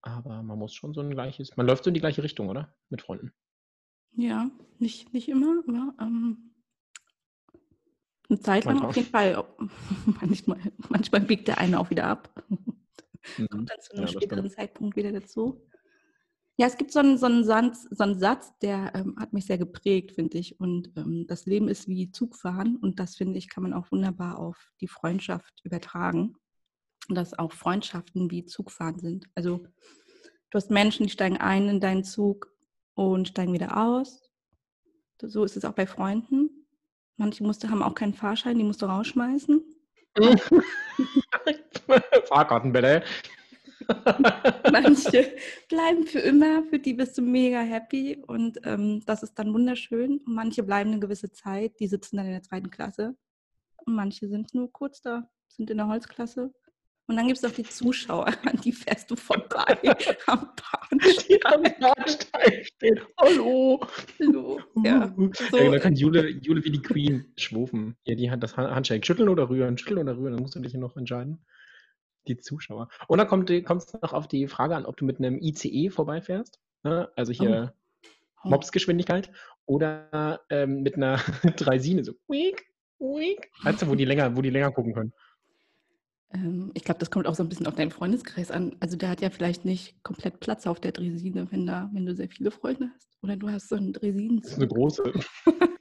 Aber 0.02 0.42
man 0.44 0.58
muss 0.58 0.72
schon 0.72 0.94
so 0.94 1.00
ein 1.00 1.10
gleiches, 1.10 1.56
man 1.56 1.66
läuft 1.66 1.82
so 1.82 1.90
in 1.90 1.94
die 1.94 2.00
gleiche 2.00 2.22
Richtung, 2.22 2.48
oder? 2.48 2.74
Mit 2.90 3.02
Freunden. 3.02 3.32
Ja, 4.14 4.50
nicht, 4.78 5.12
nicht 5.12 5.28
immer, 5.28 5.62
aber 5.66 5.94
ähm, 6.00 6.51
eine 8.32 8.40
Zeit 8.40 8.64
lang 8.64 8.80
Manchmal. 8.80 8.90
auf 8.90 8.96
jeden 8.96 9.10
Fall. 9.10 9.44
manchmal, 10.20 10.58
manchmal 10.88 11.20
biegt 11.20 11.48
der 11.48 11.58
eine 11.58 11.78
auch 11.78 11.90
wieder 11.90 12.06
ab. 12.06 12.30
Mhm. 12.48 13.48
Kommt 13.48 13.70
dann 13.70 13.80
zu 13.80 13.92
einem 13.92 14.06
Ja, 14.06 14.08
späteren. 14.08 14.50
Zeitpunkt 14.50 14.96
wieder 14.96 15.12
dazu. 15.12 15.62
Ja, 16.58 16.66
es 16.66 16.76
gibt 16.76 16.92
so 16.92 16.98
einen, 16.98 17.16
so 17.18 17.26
einen, 17.26 17.44
Satz, 17.44 17.86
so 17.90 18.04
einen 18.04 18.18
Satz, 18.18 18.52
der 18.60 18.92
ähm, 18.94 19.16
hat 19.18 19.32
mich 19.32 19.46
sehr 19.46 19.58
geprägt, 19.58 20.12
finde 20.12 20.38
ich. 20.38 20.60
Und 20.60 20.90
ähm, 20.96 21.26
das 21.26 21.46
Leben 21.46 21.68
ist 21.68 21.88
wie 21.88 22.10
Zugfahren. 22.10 22.76
Und 22.76 23.00
das, 23.00 23.16
finde 23.16 23.38
ich, 23.38 23.48
kann 23.48 23.62
man 23.62 23.72
auch 23.72 23.90
wunderbar 23.90 24.38
auf 24.38 24.72
die 24.80 24.88
Freundschaft 24.88 25.60
übertragen. 25.64 26.36
Und 27.08 27.14
dass 27.16 27.38
auch 27.38 27.52
Freundschaften 27.52 28.30
wie 28.30 28.44
Zugfahren 28.44 28.98
sind. 28.98 29.28
Also 29.34 29.58
du 30.50 30.56
hast 30.56 30.70
Menschen, 30.70 31.06
die 31.06 31.12
steigen 31.12 31.38
ein 31.38 31.68
in 31.68 31.80
deinen 31.80 32.04
Zug 32.04 32.52
und 32.94 33.28
steigen 33.28 33.54
wieder 33.54 33.76
aus. 33.84 34.30
So 35.20 35.44
ist 35.44 35.56
es 35.56 35.64
auch 35.64 35.72
bei 35.72 35.86
Freunden. 35.86 36.61
Manche 37.16 37.44
musste, 37.44 37.70
haben 37.70 37.82
auch 37.82 37.94
keinen 37.94 38.14
Fahrschein, 38.14 38.58
die 38.58 38.64
musst 38.64 38.82
du 38.82 38.86
rausschmeißen. 38.86 39.62
Fahrkarten 42.28 42.72
bitte. 42.72 43.02
Manche 44.72 45.36
bleiben 45.68 46.06
für 46.06 46.20
immer, 46.20 46.62
für 46.64 46.78
die 46.78 46.94
bist 46.94 47.18
du 47.18 47.22
mega 47.22 47.60
happy 47.60 48.22
und 48.26 48.60
ähm, 48.64 49.02
das 49.06 49.22
ist 49.22 49.38
dann 49.38 49.52
wunderschön. 49.52 50.18
Und 50.18 50.34
manche 50.34 50.62
bleiben 50.62 50.90
eine 50.90 51.00
gewisse 51.00 51.32
Zeit, 51.32 51.78
die 51.80 51.88
sitzen 51.88 52.16
dann 52.16 52.26
in 52.26 52.32
der 52.32 52.42
zweiten 52.42 52.70
Klasse. 52.70 53.16
Und 53.84 53.94
manche 53.94 54.28
sind 54.28 54.54
nur 54.54 54.72
kurz 54.72 55.02
da, 55.02 55.28
sind 55.48 55.70
in 55.70 55.78
der 55.78 55.88
Holzklasse. 55.88 56.52
Und 57.12 57.16
dann 57.18 57.26
gibt 57.26 57.38
es 57.40 57.44
auch 57.44 57.54
die 57.54 57.62
Zuschauer, 57.64 58.26
an 58.46 58.58
die 58.64 58.72
fährst 58.72 59.10
du 59.10 59.16
vorbei 59.16 59.76
am 60.28 60.48
Die 61.28 61.44
am 61.44 61.62
Bahnsteig. 61.62 61.78
Bahnsteig 61.78 62.66
steht. 62.66 63.06
Hallo. 63.20 63.80
Hallo. 64.18 64.60
Ja, 64.82 65.14
so, 65.50 65.58
ja, 65.58 65.70
da 65.70 65.78
kann 65.78 65.94
Jule, 65.94 66.26
Jule 66.30 66.64
wie 66.64 66.70
die 66.70 66.80
Queen 66.80 67.26
schwufen. 67.36 67.96
Ja, 68.04 68.14
die 68.14 68.30
hat 68.30 68.42
das 68.42 68.56
Han- 68.56 68.74
Handshake. 68.74 69.04
Schütteln 69.04 69.28
oder 69.28 69.50
rühren? 69.50 69.76
Schütteln 69.76 69.98
oder 69.98 70.16
rühren? 70.16 70.32
Dann 70.32 70.40
musst 70.40 70.54
du 70.54 70.60
dich 70.60 70.70
hier 70.70 70.80
noch 70.80 70.96
entscheiden. 70.96 71.44
Die 72.28 72.38
Zuschauer. 72.38 72.88
Und 73.08 73.18
dann 73.18 73.28
kommt 73.28 73.50
es 73.50 73.92
noch 73.92 74.14
auf 74.14 74.26
die 74.26 74.48
Frage 74.48 74.74
an, 74.74 74.86
ob 74.86 74.96
du 74.96 75.04
mit 75.04 75.18
einem 75.18 75.36
ICE 75.38 75.90
vorbeifährst. 75.90 76.60
Ne? 76.82 77.10
Also 77.14 77.32
hier 77.32 77.74
Oh. 78.44 78.48
Mopsgeschwindigkeit. 78.48 79.30
Oder 79.66 80.40
ähm, 80.48 80.80
mit 80.82 80.96
einer 80.96 81.16
Dreisine. 81.56 82.04
So, 82.04 82.14
weak, 82.26 82.64
weak. 82.98 83.50
Weißt 83.64 83.82
du, 83.82 83.88
wo 83.88 83.94
die 83.96 84.06
länger, 84.06 84.34
wo 84.34 84.40
die 84.40 84.48
länger 84.50 84.72
gucken 84.72 84.94
können. 84.94 85.12
Ähm, 86.34 86.70
ich 86.74 86.84
glaube, 86.84 87.00
das 87.00 87.10
kommt 87.10 87.26
auch 87.26 87.34
so 87.34 87.42
ein 87.42 87.48
bisschen 87.48 87.66
auf 87.66 87.74
deinen 87.74 87.90
Freundeskreis 87.90 88.50
an. 88.50 88.76
Also 88.80 88.96
der 88.96 89.08
hat 89.08 89.20
ja 89.20 89.30
vielleicht 89.30 89.64
nicht 89.64 90.02
komplett 90.02 90.40
Platz 90.40 90.66
auf 90.66 90.80
der 90.80 90.92
Dresine, 90.92 91.46
wenn, 91.50 91.66
da, 91.66 91.90
wenn 91.92 92.06
du 92.06 92.14
sehr 92.14 92.28
viele 92.28 92.50
Freunde 92.50 92.90
hast. 92.94 93.18
Oder 93.22 93.36
du 93.36 93.50
hast 93.50 93.68
so 93.68 93.76
einen 93.76 93.92
Dresinen. 93.92 94.40
Das 94.40 94.52
ist 94.52 94.56
eine 94.56 94.68
große. 94.68 95.12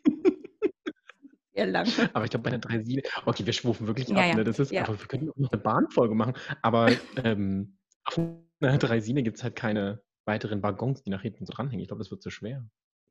Sehr 1.53 1.67
lang. 1.67 1.87
Aber 2.13 2.23
ich 2.23 2.31
glaube, 2.31 2.43
bei 2.43 2.49
der 2.51 2.59
Dreisine, 2.59 3.01
okay, 3.25 3.45
wir 3.45 3.51
schwufen 3.51 3.85
wirklich 3.85 4.07
Ja, 4.07 4.15
ab, 4.15 4.25
ja, 4.25 4.35
ne? 4.35 4.43
Das 4.45 4.57
ist, 4.57 4.71
ja. 4.71 4.83
aber 4.85 4.97
wir 4.97 5.07
können 5.07 5.29
auch 5.29 5.35
noch 5.35 5.51
eine 5.51 5.61
Bahnfolge 5.61 6.15
machen. 6.15 6.33
Aber 6.61 6.89
ähm, 7.23 7.77
auf 8.05 8.17
einer 8.61 8.77
Dreisine 8.77 9.21
gibt 9.21 9.37
es 9.37 9.43
halt 9.43 9.55
keine 9.55 10.01
weiteren 10.25 10.63
Waggons, 10.63 11.03
die 11.03 11.09
nach 11.09 11.21
hinten 11.21 11.45
so 11.45 11.51
dranhängen. 11.53 11.81
Ich 11.81 11.89
glaube, 11.89 12.01
das 12.01 12.11
wird 12.11 12.21
zu 12.21 12.29
schwer. 12.29 12.65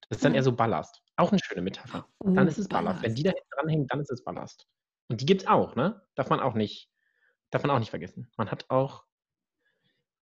Das 0.09 0.19
ist 0.19 0.25
dann 0.25 0.35
eher 0.35 0.43
so 0.43 0.53
Ballast. 0.53 1.03
Auch 1.17 1.33
eine 1.33 1.41
schöne 1.43 1.61
Metapher. 1.61 2.07
Oh, 2.21 2.31
Dann 2.31 2.49
ist 2.49 2.59
es 2.59 2.69
Ballast. 2.69 3.03
Wenn 3.03 3.15
Ballast. 3.15 3.19
die 3.19 3.23
da 3.23 3.31
hinten 3.31 3.49
dranhängen, 3.57 3.87
dann 3.89 4.01
ist 4.01 4.11
es 4.11 4.25
Ballast. 4.25 4.67
Und 5.09 5.21
die 5.21 5.27
gibt 5.27 5.43
es 5.43 5.49
auch, 5.49 5.77
ne? 5.77 6.03
Darf 6.15 6.31
man 6.31 6.41
auch 6.41 6.55
nicht, 6.55 6.91
darf 7.51 7.63
man 7.63 7.71
auch 7.71 7.79
nicht 7.79 7.91
vergessen. 7.91 8.31
Man 8.37 8.51
hat 8.51 8.67
auch 8.69 9.05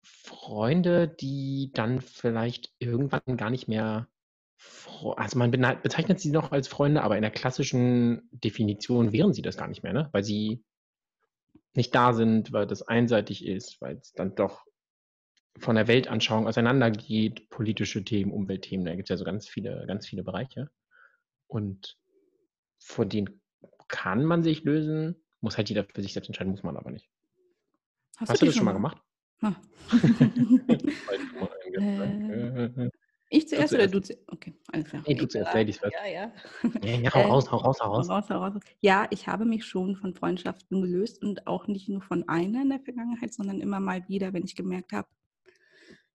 Freunde, 0.02 1.08
die 1.08 1.70
dann 1.74 2.00
vielleicht 2.00 2.72
irgendwann 2.78 3.36
gar 3.36 3.50
nicht 3.50 3.68
mehr, 3.68 4.08
also 5.16 5.38
man 5.38 5.50
bezeichnet 5.50 6.20
sie 6.20 6.30
noch 6.30 6.52
als 6.52 6.68
Freunde, 6.68 7.02
aber 7.02 7.16
in 7.16 7.22
der 7.22 7.30
klassischen 7.30 8.28
Definition 8.32 9.12
wären 9.12 9.32
sie 9.32 9.42
das 9.42 9.56
gar 9.56 9.68
nicht 9.68 9.82
mehr, 9.82 9.92
ne? 9.92 10.08
Weil 10.12 10.24
sie 10.24 10.64
nicht 11.74 11.94
da 11.94 12.12
sind, 12.12 12.52
weil 12.52 12.66
das 12.66 12.82
einseitig 12.82 13.46
ist, 13.46 13.80
weil 13.80 13.96
es 13.96 14.12
dann 14.12 14.34
doch 14.34 14.64
von 15.58 15.76
der 15.76 15.86
Weltanschauung 15.86 16.46
auseinandergeht, 16.46 17.48
politische 17.50 18.04
Themen, 18.04 18.32
Umweltthemen, 18.32 18.84
da 18.86 18.94
gibt 18.94 19.08
es 19.08 19.10
ja 19.10 19.16
so 19.16 19.24
ganz 19.24 19.48
viele, 19.48 19.84
ganz 19.86 20.06
viele 20.06 20.24
Bereiche. 20.24 20.70
Und 21.46 21.98
von 22.78 23.08
denen 23.08 23.40
kann 23.88 24.24
man 24.24 24.42
sich 24.42 24.64
lösen, 24.64 25.21
muss 25.42 25.56
halt 25.56 25.68
jeder 25.68 25.84
für 25.84 26.02
sich 26.02 26.12
selbst 26.12 26.28
entscheiden, 26.28 26.52
muss 26.52 26.62
man 26.62 26.76
aber 26.76 26.90
nicht. 26.90 27.08
Hast, 28.16 28.30
du 28.30 28.36
die 28.38 28.46
das 28.46 28.54
schon 28.54 28.64
mal 28.64 28.72
gemacht? 28.72 28.98
Ah. 29.40 29.54
äh, 31.74 32.90
ich 33.28 33.48
zuerst 33.48 33.72
oder 33.72 33.88
zuerst. 33.90 33.94
du 33.94 34.00
zuerst? 34.00 34.22
Okay, 34.28 34.54
alles 34.72 34.88
klar. 34.88 35.02
Nee, 35.06 35.14
du 35.14 35.26
zuerst. 35.26 35.54
Ladies 35.54 35.78
first. 35.78 35.94
Ja, 35.94 36.06
ja. 36.10 36.32
ja, 36.82 37.00
ja, 37.00 37.14
hau 37.14 37.20
Äh, 37.20 37.24
raus, 37.24 37.50
hau 37.50 37.56
raus, 37.56 37.80
hau 37.80 37.92
raus. 37.92 38.08
Raus, 38.08 38.30
raus, 38.30 38.54
raus. 38.54 38.62
Ja, 38.80 39.06
ich 39.10 39.26
habe 39.26 39.44
mich 39.44 39.64
schon 39.64 39.96
von 39.96 40.14
Freundschaften 40.14 40.82
gelöst 40.82 41.22
und 41.22 41.46
auch 41.46 41.66
nicht 41.66 41.88
nur 41.88 42.02
von 42.02 42.28
einer 42.28 42.62
in 42.62 42.70
der 42.70 42.80
Vergangenheit, 42.80 43.34
sondern 43.34 43.60
immer 43.60 43.80
mal 43.80 44.06
wieder, 44.08 44.32
wenn 44.32 44.44
ich 44.44 44.54
gemerkt 44.54 44.92
habe, 44.92 45.08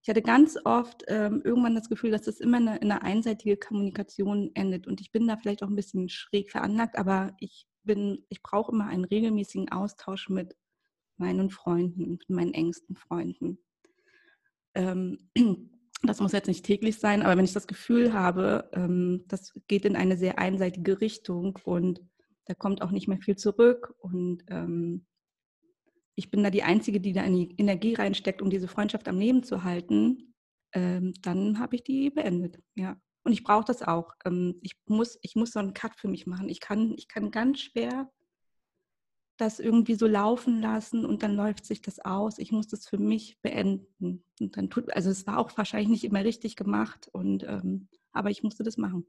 ich 0.07 0.09
hatte 0.09 0.21
ganz 0.21 0.57
oft 0.63 1.03
ähm, 1.09 1.41
irgendwann 1.43 1.75
das 1.75 1.89
Gefühl, 1.89 2.11
dass 2.11 2.21
das 2.21 2.39
immer 2.39 2.59
in 2.59 2.69
eine 2.69 3.01
einseitige 3.01 3.57
Kommunikation 3.57 4.51
endet. 4.53 4.87
Und 4.87 5.01
ich 5.01 5.11
bin 5.11 5.27
da 5.27 5.35
vielleicht 5.35 5.63
auch 5.63 5.67
ein 5.67 5.75
bisschen 5.75 6.07
schräg 6.07 6.49
veranlagt, 6.49 6.97
aber 6.97 7.35
ich 7.41 7.67
bin, 7.87 8.23
ich 8.29 8.43
brauche 8.43 8.71
immer 8.71 8.85
einen 8.87 9.05
regelmäßigen 9.05 9.71
Austausch 9.71 10.29
mit 10.29 10.55
meinen 11.17 11.49
Freunden, 11.49 12.11
mit 12.11 12.29
meinen 12.29 12.53
engsten 12.53 12.95
Freunden. 12.95 13.57
Ähm, 14.75 15.29
das 16.03 16.19
muss 16.19 16.33
jetzt 16.33 16.47
nicht 16.47 16.63
täglich 16.63 16.99
sein, 16.99 17.23
aber 17.23 17.35
wenn 17.37 17.45
ich 17.45 17.53
das 17.53 17.65
Gefühl 17.65 18.13
habe, 18.13 18.69
ähm, 18.73 19.23
das 19.27 19.53
geht 19.67 19.85
in 19.85 19.95
eine 19.95 20.17
sehr 20.17 20.37
einseitige 20.37 21.01
Richtung 21.01 21.57
und 21.63 22.01
da 22.45 22.53
kommt 22.53 22.81
auch 22.81 22.91
nicht 22.91 23.07
mehr 23.07 23.17
viel 23.17 23.35
zurück 23.35 23.95
und 23.97 24.43
ähm, 24.49 25.07
ich 26.15 26.31
bin 26.31 26.43
da 26.43 26.49
die 26.49 26.63
Einzige, 26.63 26.99
die 26.99 27.13
da 27.13 27.27
die 27.27 27.53
Energie 27.57 27.93
reinsteckt, 27.93 28.41
um 28.41 28.49
diese 28.49 28.67
Freundschaft 28.67 29.07
am 29.07 29.19
Leben 29.19 29.43
zu 29.43 29.63
halten, 29.63 30.33
ähm, 30.73 31.13
dann 31.21 31.59
habe 31.59 31.75
ich 31.75 31.83
die 31.83 32.09
beendet. 32.09 32.59
Ja. 32.75 32.99
Und 33.27 33.33
ich 33.33 33.43
brauche 33.43 33.65
das 33.65 33.83
auch. 33.83 34.13
Ähm, 34.23 34.55
ich, 34.61 34.77
muss, 34.85 35.19
ich 35.21 35.35
muss 35.35 35.51
so 35.51 35.59
einen 35.59 35.73
Cut 35.73 35.97
für 35.97 36.07
mich 36.07 36.27
machen. 36.27 36.47
Ich 36.47 36.61
kann, 36.61 36.93
ich 36.95 37.09
kann 37.09 37.29
ganz 37.29 37.59
schwer 37.59 38.09
das 39.35 39.59
irgendwie 39.59 39.95
so 39.95 40.07
laufen 40.07 40.61
lassen 40.61 41.05
und 41.05 41.23
dann 41.23 41.35
läuft 41.35 41.65
sich 41.65 41.81
das 41.81 41.99
aus. 41.99 42.37
Ich 42.37 42.53
muss 42.53 42.69
das 42.69 42.87
für 42.87 42.97
mich 42.97 43.37
beenden. 43.41 44.23
Und 44.39 44.55
dann 44.55 44.69
tut, 44.69 44.93
also 44.95 45.09
es 45.09 45.27
war 45.27 45.39
auch 45.39 45.51
wahrscheinlich 45.57 45.89
nicht 45.89 46.05
immer 46.05 46.23
richtig 46.23 46.55
gemacht, 46.55 47.09
und, 47.11 47.43
ähm, 47.43 47.89
aber 48.13 48.29
ich 48.29 48.43
musste 48.43 48.63
das 48.63 48.77
machen. 48.77 49.05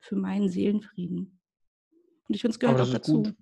Für 0.00 0.16
meinen 0.16 0.48
Seelenfrieden. 0.48 1.38
Und 2.26 2.34
ich 2.34 2.40
finde, 2.40 2.52
es 2.52 2.58
gehört 2.58 2.80
auch 2.80 2.90
dazu. 2.90 3.22
Gut. 3.22 3.34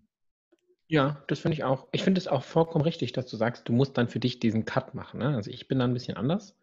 Ja, 0.86 1.24
das 1.28 1.38
finde 1.38 1.54
ich 1.54 1.64
auch. 1.64 1.88
Ich 1.92 2.02
finde 2.02 2.18
es 2.18 2.28
auch 2.28 2.42
vollkommen 2.42 2.84
richtig, 2.84 3.12
dass 3.12 3.24
du 3.24 3.38
sagst, 3.38 3.66
du 3.70 3.72
musst 3.72 3.96
dann 3.96 4.10
für 4.10 4.20
dich 4.20 4.38
diesen 4.38 4.66
Cut 4.66 4.94
machen. 4.94 5.20
Ne? 5.20 5.34
Also 5.34 5.50
ich 5.50 5.66
bin 5.66 5.78
da 5.78 5.86
ein 5.86 5.94
bisschen 5.94 6.18
anders. 6.18 6.58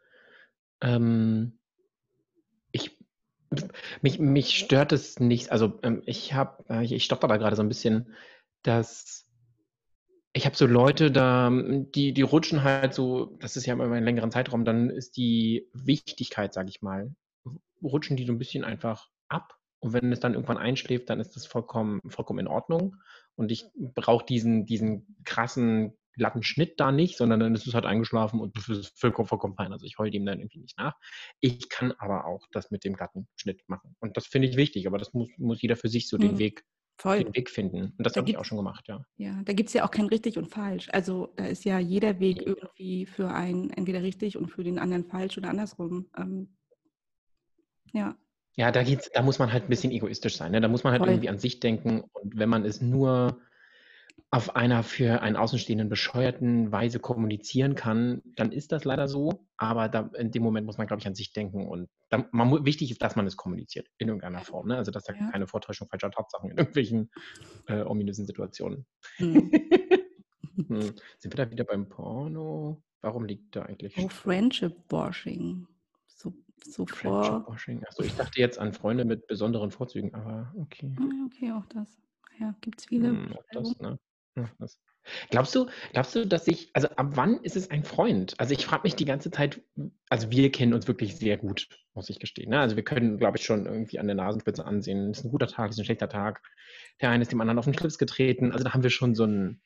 Ähm, 0.79 1.57
mich, 4.01 4.19
mich 4.19 4.57
stört 4.57 4.91
es 4.91 5.19
nicht. 5.19 5.51
Also 5.51 5.79
ähm, 5.83 6.03
ich 6.05 6.33
habe, 6.33 6.63
äh, 6.69 6.83
ich 6.83 7.03
stotter 7.03 7.27
da 7.27 7.37
gerade 7.37 7.55
so 7.55 7.61
ein 7.61 7.69
bisschen, 7.69 8.13
dass 8.63 9.27
ich 10.33 10.45
habe 10.45 10.55
so 10.55 10.65
Leute 10.65 11.11
da, 11.11 11.51
die, 11.51 12.13
die 12.13 12.21
rutschen 12.21 12.63
halt 12.63 12.93
so, 12.93 13.37
das 13.39 13.57
ist 13.57 13.65
ja 13.65 13.73
immer 13.73 13.83
einen 13.83 14.05
längeren 14.05 14.31
Zeitraum, 14.31 14.63
dann 14.63 14.89
ist 14.89 15.17
die 15.17 15.67
Wichtigkeit, 15.73 16.53
sage 16.53 16.69
ich 16.69 16.81
mal, 16.81 17.13
rutschen 17.83 18.15
die 18.15 18.25
so 18.25 18.31
ein 18.31 18.37
bisschen 18.37 18.63
einfach 18.63 19.09
ab. 19.27 19.57
Und 19.79 19.93
wenn 19.93 20.11
es 20.11 20.19
dann 20.19 20.35
irgendwann 20.35 20.57
einschläft, 20.57 21.09
dann 21.09 21.19
ist 21.19 21.35
das 21.35 21.45
vollkommen, 21.45 22.01
vollkommen 22.07 22.39
in 22.39 22.47
Ordnung. 22.47 22.95
Und 23.35 23.51
ich 23.51 23.65
brauche 23.75 24.25
diesen, 24.25 24.65
diesen 24.65 25.17
krassen 25.25 25.97
glatten 26.13 26.43
Schnitt 26.43 26.79
da 26.79 26.91
nicht, 26.91 27.17
sondern 27.17 27.39
dann 27.39 27.55
ist 27.55 27.67
es 27.67 27.73
halt 27.73 27.85
eingeschlafen 27.85 28.39
und 28.39 28.57
das 28.57 28.69
ist 28.69 28.99
vollkommen, 28.99 29.27
vollkommen 29.27 29.55
fein. 29.55 29.71
Also 29.71 29.85
ich 29.85 29.97
heule 29.97 30.11
ihm 30.11 30.25
dann 30.25 30.39
irgendwie 30.39 30.59
nicht 30.59 30.77
nach. 30.77 30.95
Ich 31.39 31.69
kann 31.69 31.93
aber 31.93 32.25
auch 32.25 32.47
das 32.51 32.71
mit 32.71 32.83
dem 32.83 32.95
glatten 32.95 33.27
Schnitt 33.35 33.61
machen. 33.67 33.95
Und 33.99 34.17
das 34.17 34.27
finde 34.27 34.47
ich 34.47 34.57
wichtig, 34.57 34.87
aber 34.87 34.97
das 34.97 35.13
muss, 35.13 35.29
muss 35.37 35.61
jeder 35.61 35.75
für 35.75 35.89
sich 35.89 36.07
so 36.07 36.17
mhm. 36.17 36.21
den 36.21 36.39
Weg 36.39 36.63
Voll. 36.97 37.23
den 37.23 37.35
Weg 37.35 37.49
finden. 37.49 37.93
Und 37.97 38.05
das 38.05 38.13
da 38.13 38.21
habe 38.21 38.29
ich 38.29 38.37
auch 38.37 38.45
schon 38.45 38.57
gemacht, 38.57 38.87
ja. 38.87 39.03
Ja, 39.17 39.41
da 39.43 39.53
gibt 39.53 39.69
es 39.69 39.73
ja 39.73 39.85
auch 39.85 39.91
kein 39.91 40.05
richtig 40.05 40.37
und 40.37 40.49
falsch. 40.49 40.87
Also 40.91 41.33
da 41.35 41.45
ist 41.45 41.65
ja 41.65 41.79
jeder 41.79 42.19
Weg 42.19 42.43
irgendwie 42.45 43.05
für 43.05 43.29
einen 43.29 43.71
entweder 43.71 44.03
richtig 44.03 44.37
und 44.37 44.49
für 44.49 44.63
den 44.63 44.77
anderen 44.77 45.05
falsch 45.05 45.37
oder 45.37 45.49
andersrum. 45.49 46.09
Ähm, 46.17 46.55
ja. 47.93 48.15
Ja, 48.55 48.71
da 48.71 48.83
geht's, 48.83 49.09
da 49.11 49.21
muss 49.21 49.39
man 49.39 49.51
halt 49.51 49.63
ein 49.63 49.69
bisschen 49.69 49.91
egoistisch 49.91 50.35
sein. 50.35 50.51
Ne? 50.51 50.61
Da 50.61 50.67
muss 50.67 50.83
man 50.83 50.91
halt 50.91 51.01
Voll. 51.01 51.09
irgendwie 51.09 51.29
an 51.29 51.39
sich 51.39 51.59
denken. 51.59 52.01
Und 52.13 52.37
wenn 52.37 52.49
man 52.49 52.65
es 52.65 52.81
nur 52.81 53.41
auf 54.29 54.55
einer 54.55 54.83
für 54.83 55.21
einen 55.21 55.35
Außenstehenden 55.35 55.89
bescheuerten 55.89 56.71
Weise 56.71 56.99
kommunizieren 56.99 57.75
kann, 57.75 58.21
dann 58.35 58.51
ist 58.51 58.71
das 58.71 58.85
leider 58.85 59.07
so. 59.07 59.45
Aber 59.57 59.89
da, 59.89 60.09
in 60.17 60.31
dem 60.31 60.43
Moment 60.43 60.65
muss 60.65 60.77
man, 60.77 60.87
glaube 60.87 61.01
ich, 61.01 61.07
an 61.07 61.15
sich 61.15 61.33
denken. 61.33 61.67
Und 61.67 61.89
da, 62.09 62.25
man, 62.31 62.65
wichtig 62.65 62.91
ist, 62.91 63.01
dass 63.01 63.15
man 63.15 63.27
es 63.27 63.35
kommuniziert 63.35 63.87
in 63.97 64.07
irgendeiner 64.07 64.39
Form. 64.39 64.67
Ne? 64.67 64.77
Also, 64.77 64.91
dass 64.91 65.03
da 65.03 65.13
ja. 65.13 65.29
keine 65.31 65.47
Vortäuschung 65.47 65.89
falscher 65.89 66.11
Tatsachen 66.11 66.51
in 66.51 66.57
irgendwelchen 66.57 67.11
äh, 67.67 67.81
ominösen 67.81 68.25
Situationen. 68.25 68.85
Hm. 69.17 69.51
hm. 70.55 70.93
Sind 71.19 71.33
wir 71.33 71.45
da 71.45 71.51
wieder 71.51 71.63
beim 71.63 71.89
Porno? 71.89 72.81
Warum 73.01 73.25
liegt 73.25 73.55
da 73.55 73.63
eigentlich? 73.63 73.97
Oh, 73.97 74.07
Friendship-Washing. 74.07 75.67
So, 76.07 76.33
so 76.63 76.85
vor. 76.85 77.45
Washing. 77.47 77.83
Achso, 77.85 78.03
ich 78.03 78.15
dachte 78.15 78.39
jetzt 78.39 78.59
an 78.59 78.73
Freunde 78.73 79.05
mit 79.05 79.27
besonderen 79.27 79.71
Vorzügen, 79.71 80.13
aber 80.13 80.53
okay. 80.55 80.95
Ah, 80.99 81.25
okay, 81.25 81.51
auch 81.51 81.65
das. 81.65 81.99
Ja, 82.39 82.55
gibt 82.61 82.79
es 82.79 82.85
viele. 82.85 83.09
Hm, 83.09 83.35
das, 83.51 83.77
ne? 83.79 83.99
Glaubst 85.29 85.55
du, 85.55 85.67
glaubst 85.93 86.15
du, 86.15 86.27
dass 86.27 86.47
ich, 86.47 86.69
also 86.73 86.87
ab 86.89 87.11
wann 87.15 87.39
ist 87.43 87.55
es 87.55 87.71
ein 87.71 87.83
Freund? 87.83 88.39
Also 88.39 88.53
ich 88.53 88.65
frage 88.65 88.83
mich 88.83 88.95
die 88.95 89.05
ganze 89.05 89.31
Zeit, 89.31 89.61
also 90.09 90.29
wir 90.29 90.51
kennen 90.51 90.73
uns 90.73 90.87
wirklich 90.87 91.17
sehr 91.17 91.37
gut, 91.37 91.67
muss 91.93 92.09
ich 92.09 92.19
gestehen. 92.19 92.51
Ne? 92.51 92.59
Also 92.59 92.75
wir 92.75 92.83
können, 92.83 93.17
glaube 93.17 93.37
ich, 93.37 93.43
schon 93.43 93.65
irgendwie 93.65 93.99
an 93.99 94.07
der 94.07 94.15
Nasenspitze 94.15 94.63
ansehen, 94.63 95.11
ist 95.11 95.25
ein 95.25 95.31
guter 95.31 95.47
Tag, 95.47 95.71
ist 95.71 95.79
ein 95.79 95.85
schlechter 95.85 96.09
Tag. 96.09 96.41
Der 97.01 97.09
eine 97.09 97.23
ist 97.23 97.31
dem 97.31 97.41
anderen 97.41 97.59
auf 97.59 97.65
den 97.65 97.73
Schlips 97.73 97.97
getreten. 97.97 98.51
Also 98.51 98.63
da 98.63 98.73
haben 98.73 98.83
wir 98.83 98.89
schon 98.89 99.15
so 99.15 99.25
ein, 99.25 99.61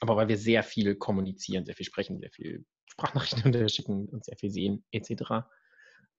aber 0.00 0.16
weil 0.16 0.28
wir 0.28 0.36
sehr 0.36 0.62
viel 0.62 0.96
kommunizieren, 0.96 1.64
sehr 1.64 1.76
viel 1.76 1.86
sprechen, 1.86 2.18
sehr 2.18 2.30
viel 2.30 2.64
Sprachnachrichten 2.86 3.44
unterschicken 3.44 4.08
und 4.08 4.24
sehr 4.24 4.36
viel 4.36 4.50
sehen, 4.50 4.84
etc. 4.90 5.46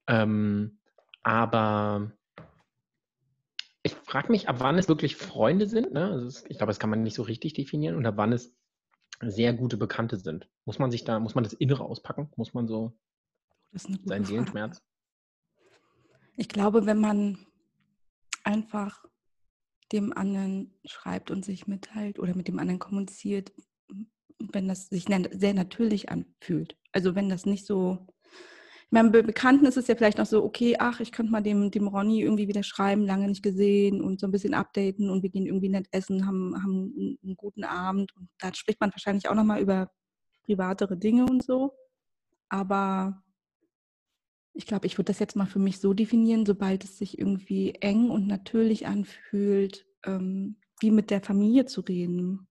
Ähm, 0.08 0.80
aber 1.22 2.17
ich 3.84 3.94
frage 3.94 4.32
mich, 4.32 4.50
ab 4.50 4.58
wann 4.60 4.78
es 4.78 4.88
wirklich 4.88 5.16
Freunde 5.16 5.68
sind. 5.68 5.94
Ne? 5.94 6.12
Also 6.12 6.46
ich 6.48 6.58
glaube, 6.58 6.72
das 6.72 6.80
kann 6.80 6.90
man 6.90 7.04
nicht 7.04 7.16
so 7.16 7.24
richtig 7.24 7.54
definieren. 7.54 7.96
Und 7.96 8.06
ab 8.06 8.16
wann 8.18 8.34
es 8.34 8.54
sehr 9.22 9.54
gute 9.54 9.78
Bekannte 9.78 10.18
sind. 10.18 10.50
Muss 10.66 10.80
man 10.80 10.92
sich 10.92 11.04
da, 11.04 11.20
muss 11.20 11.36
man 11.36 11.44
das 11.44 11.54
Innere 11.54 11.84
auspacken? 11.84 12.30
Muss 12.36 12.54
man 12.54 12.68
so 12.68 12.98
seinen 14.04 14.26
Seelenschmerz? 14.26 14.82
Ich 16.36 16.50
glaube, 16.50 16.86
wenn 16.86 17.00
man 17.00 17.46
einfach 18.44 19.06
dem 19.92 20.14
anderen 20.14 20.74
schreibt 20.86 21.32
und 21.32 21.46
sich 21.46 21.68
mitteilt 21.68 22.20
oder 22.20 22.36
mit 22.36 22.48
dem 22.48 22.60
anderen 22.60 22.80
kommuniziert, 22.80 23.54
wenn 24.40 24.68
das 24.68 24.88
sich 24.90 25.06
sehr 25.06 25.54
natürlich 25.54 26.10
anfühlt. 26.10 26.78
Also 26.92 27.16
wenn 27.16 27.30
das 27.30 27.46
nicht 27.46 27.66
so 27.66 28.08
meinem 28.90 29.12
Bekannten 29.12 29.66
ist 29.66 29.78
es 29.78 29.88
ja 29.88 29.96
vielleicht 29.96 30.18
noch 30.18 30.26
so, 30.26 30.44
okay, 30.44 30.76
ach, 30.80 31.00
ich 31.00 31.12
könnte 31.12 31.32
mal 31.32 31.42
dem, 31.42 31.72
dem 31.72 31.88
Ronny 31.88 32.22
irgendwie 32.22 32.48
wieder 32.48 32.64
schreiben, 32.64 33.06
lange 33.06 33.28
nicht 33.28 33.44
gesehen 33.44 34.02
und 34.02 34.20
so 34.20 34.28
ein 34.28 34.32
bisschen 34.32 34.54
updaten 34.54 35.10
und 35.10 35.24
wir 35.24 35.30
gehen 35.30 35.46
irgendwie 35.46 35.70
nett 35.70 35.88
essen, 35.92 36.26
haben, 36.26 36.56
haben 36.56 37.18
einen, 37.24 37.36
guten 37.36 37.64
Abend 37.64 38.16
und 38.16 38.30
da 38.40 38.54
spricht 38.54 38.80
man 38.80 38.92
wahrscheinlich 38.92 39.28
auch 39.28 39.36
nochmal 39.36 39.62
über 39.62 39.92
privatere 40.44 40.98
Dinge 40.98 41.26
und 41.26 41.44
so. 41.44 41.74
Aber 42.50 43.24
ich 44.54 44.66
glaube, 44.66 44.88
ich 44.88 44.98
würde 44.98 45.12
das 45.12 45.20
jetzt 45.20 45.36
mal 45.36 45.46
für 45.46 45.60
mich 45.60 45.80
so 45.80 45.94
definieren, 45.94 46.46
sobald 46.46 46.84
es 46.84 46.98
sich 46.98 47.20
irgendwie 47.20 47.76
eng 47.76 48.10
und 48.10 48.26
natürlich 48.26 48.88
anfühlt, 48.88 49.86
ähm, 50.06 50.58
wie 50.80 50.92
mit 50.92 51.12
der 51.12 51.22
Familie 51.22 51.66
zu 51.66 51.82
reden. 51.82 52.48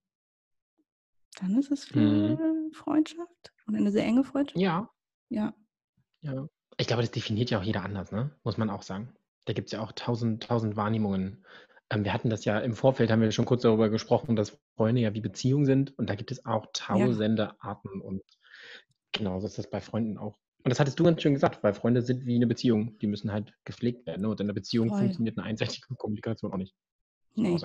Dann 1.40 1.58
ist 1.58 1.70
es 1.70 1.84
viel 1.84 2.36
mhm. 2.36 2.72
Freundschaft 2.72 3.52
und 3.66 3.74
eine 3.74 3.90
sehr 3.90 4.04
enge 4.04 4.24
Freundschaft. 4.24 4.60
Ja. 4.60 4.90
Ja. 5.28 5.54
Ja. 6.26 6.48
Ich 6.78 6.86
glaube, 6.86 7.02
das 7.02 7.10
definiert 7.10 7.50
ja 7.50 7.58
auch 7.58 7.62
jeder 7.62 7.84
anders, 7.84 8.12
ne? 8.12 8.30
Muss 8.44 8.58
man 8.58 8.70
auch 8.70 8.82
sagen. 8.82 9.14
Da 9.46 9.52
gibt 9.52 9.68
es 9.68 9.72
ja 9.72 9.80
auch 9.80 9.92
tausend, 9.92 10.42
tausend 10.42 10.76
Wahrnehmungen. 10.76 11.44
Ähm, 11.90 12.04
wir 12.04 12.12
hatten 12.12 12.30
das 12.30 12.44
ja 12.44 12.58
im 12.58 12.74
Vorfeld, 12.74 13.10
haben 13.10 13.22
wir 13.22 13.30
schon 13.30 13.44
kurz 13.44 13.62
darüber 13.62 13.88
gesprochen, 13.88 14.36
dass 14.36 14.58
Freunde 14.76 15.00
ja 15.00 15.14
wie 15.14 15.20
Beziehungen 15.20 15.64
sind. 15.64 15.96
Und 15.98 16.10
da 16.10 16.14
gibt 16.14 16.32
es 16.32 16.44
auch 16.44 16.66
tausende 16.72 17.44
ja. 17.44 17.56
Arten. 17.60 18.00
Und 18.00 18.22
genauso 19.12 19.46
ist 19.46 19.58
das 19.58 19.70
bei 19.70 19.80
Freunden 19.80 20.18
auch. 20.18 20.36
Und 20.64 20.70
das 20.70 20.80
hattest 20.80 20.98
du 20.98 21.04
ganz 21.04 21.22
schön 21.22 21.34
gesagt, 21.34 21.62
weil 21.62 21.74
Freunde 21.74 22.02
sind 22.02 22.26
wie 22.26 22.34
eine 22.34 22.48
Beziehung. 22.48 22.98
Die 22.98 23.06
müssen 23.06 23.32
halt 23.32 23.54
gepflegt 23.64 24.04
werden. 24.06 24.22
Ne? 24.22 24.28
Und 24.28 24.40
in 24.40 24.48
der 24.48 24.54
Beziehung 24.54 24.88
Voll. 24.88 24.98
funktioniert 24.98 25.38
eine 25.38 25.46
einseitige 25.46 25.94
Kommunikation 25.96 26.52
auch 26.52 26.56
nicht. 26.56 26.74
Nee. 27.34 27.56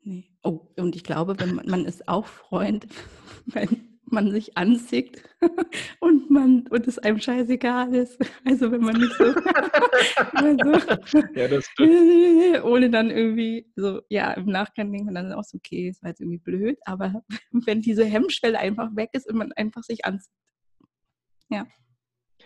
nee. 0.00 0.24
Oh, 0.42 0.72
und 0.76 0.96
ich 0.96 1.04
glaube, 1.04 1.38
wenn 1.38 1.54
man, 1.54 1.66
man 1.68 1.84
ist 1.84 2.08
auch 2.08 2.26
Freund, 2.26 2.86
wenn 3.46 3.93
man 4.06 4.30
sich 4.30 4.56
anzieht 4.56 5.22
und 6.00 6.30
man 6.30 6.66
und 6.68 6.86
es 6.86 6.98
einem 6.98 7.18
scheißegal 7.18 7.94
ist. 7.94 8.18
Also 8.46 8.70
wenn 8.70 8.82
man 8.82 8.96
nicht 8.96 9.14
so, 9.14 9.24
also, 10.32 11.28
ja, 11.34 11.48
das 11.48 11.64
stimmt. 11.66 12.64
ohne 12.64 12.90
dann 12.90 13.10
irgendwie 13.10 13.66
so, 13.74 14.02
ja, 14.08 14.32
im 14.32 14.46
Nachgang 14.46 14.92
denkt 14.92 15.06
man 15.06 15.14
dann 15.14 15.32
auch 15.32 15.44
so, 15.44 15.56
okay, 15.56 15.88
es 15.88 16.02
war 16.02 16.10
jetzt 16.10 16.20
irgendwie 16.20 16.38
blöd, 16.38 16.78
aber 16.84 17.22
wenn 17.50 17.80
diese 17.80 18.04
Hemmschwelle 18.04 18.58
einfach 18.58 18.94
weg 18.96 19.10
ist 19.12 19.28
und 19.28 19.36
man 19.36 19.52
einfach 19.52 19.82
sich 19.82 20.04
anzieht. 20.04 20.32
Ja. 21.48 21.66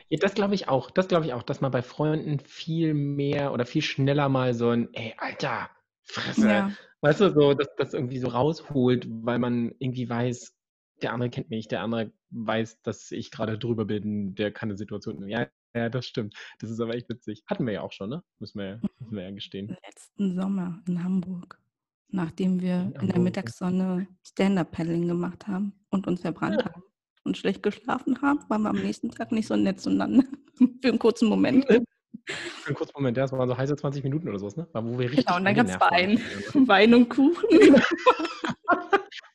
Ja, 0.09 0.19
das 0.21 0.35
glaube 0.35 0.55
ich 0.55 0.69
auch. 0.69 0.91
Das 0.91 1.09
glaube 1.09 1.27
ich 1.27 1.33
auch, 1.33 1.43
dass 1.43 1.61
man 1.61 1.71
bei 1.71 1.83
Freunden 1.83 2.39
viel 2.39 2.95
mehr 2.95 3.53
oder 3.53 3.67
viel 3.67 3.83
schneller 3.83 4.29
mal 4.29 4.55
so 4.55 4.71
ein, 4.71 4.89
ey, 4.95 5.15
Alter, 5.19 5.71
Fresse. 6.05 6.49
Ja. 6.49 6.73
Weißt 7.01 7.21
du, 7.21 7.33
so, 7.33 7.55
dass 7.55 7.69
das 7.77 7.95
irgendwie 7.95 8.19
so 8.19 8.29
rausholt, 8.29 9.07
weil 9.09 9.39
man 9.39 9.73
irgendwie 9.79 10.09
weiß, 10.09 10.58
der 11.03 11.13
andere 11.13 11.31
kennt 11.31 11.51
mich, 11.51 11.69
der 11.69 11.83
andere 11.83 12.13
weiß, 12.31 12.83
dass 12.83 13.11
ich 13.11 13.31
gerade 13.31 13.59
drüber 13.59 13.85
bin, 13.85 14.35
der 14.35 14.53
kann 14.53 14.69
eine 14.69 14.77
Situation. 14.77 15.27
Ja, 15.29 15.47
ja, 15.75 15.89
das 15.89 16.07
stimmt. 16.07 16.35
Das 16.59 16.71
ist 16.71 16.81
aber 16.81 16.95
echt 16.95 17.09
witzig. 17.09 17.43
Hatten 17.47 17.67
wir 17.67 17.75
ja 17.75 17.83
auch 17.83 17.93
schon, 17.93 18.11
ne? 18.11 18.23
Müssen 18.39 18.59
wir, 18.59 18.81
müssen 18.99 19.17
wir 19.17 19.23
ja 19.23 19.31
gestehen. 19.31 19.77
Letzten 19.85 20.35
Sommer 20.35 20.83
in 20.87 21.03
Hamburg, 21.03 21.61
nachdem 22.09 22.61
wir 22.61 22.93
in, 22.95 23.03
in 23.03 23.09
der 23.09 23.19
Mittagssonne 23.19 24.07
Stand-Up-Paddling 24.27 25.07
gemacht 25.07 25.47
haben 25.47 25.73
und 25.91 26.07
uns 26.07 26.23
verbrannt 26.23 26.63
ja. 26.63 26.73
haben 26.73 26.83
und 27.25 27.37
schlecht 27.37 27.63
geschlafen 27.63 28.21
haben, 28.23 28.41
waren 28.49 28.63
wir 28.63 28.71
am 28.71 28.77
nächsten 28.77 29.11
Tag 29.11 29.33
nicht 29.33 29.47
so 29.47 29.57
nett 29.57 29.81
zueinander. 29.81 30.25
Für 30.83 30.89
einen 30.89 30.99
kurzen 30.99 31.29
Moment. 31.29 31.65
Für 32.27 32.67
einen 32.67 32.77
kurzen 32.77 32.93
Moment, 32.95 33.17
ja, 33.17 33.25
das 33.25 33.33
waren 33.33 33.49
so 33.49 33.57
heiße 33.57 33.77
20 33.77 34.03
Minuten 34.03 34.29
oder 34.29 34.39
so, 34.39 34.49
ne? 34.49 34.67
Wo 34.73 34.99
wir 34.99 35.11
richtig 35.11 35.27
genau, 35.27 35.39
und 35.39 35.45
dann 35.45 35.55
gab 35.55 35.67
es 35.67 35.81
Wein. 35.81 36.21
Wein 36.67 36.95
und 36.95 37.09
Kuchen. 37.09 37.83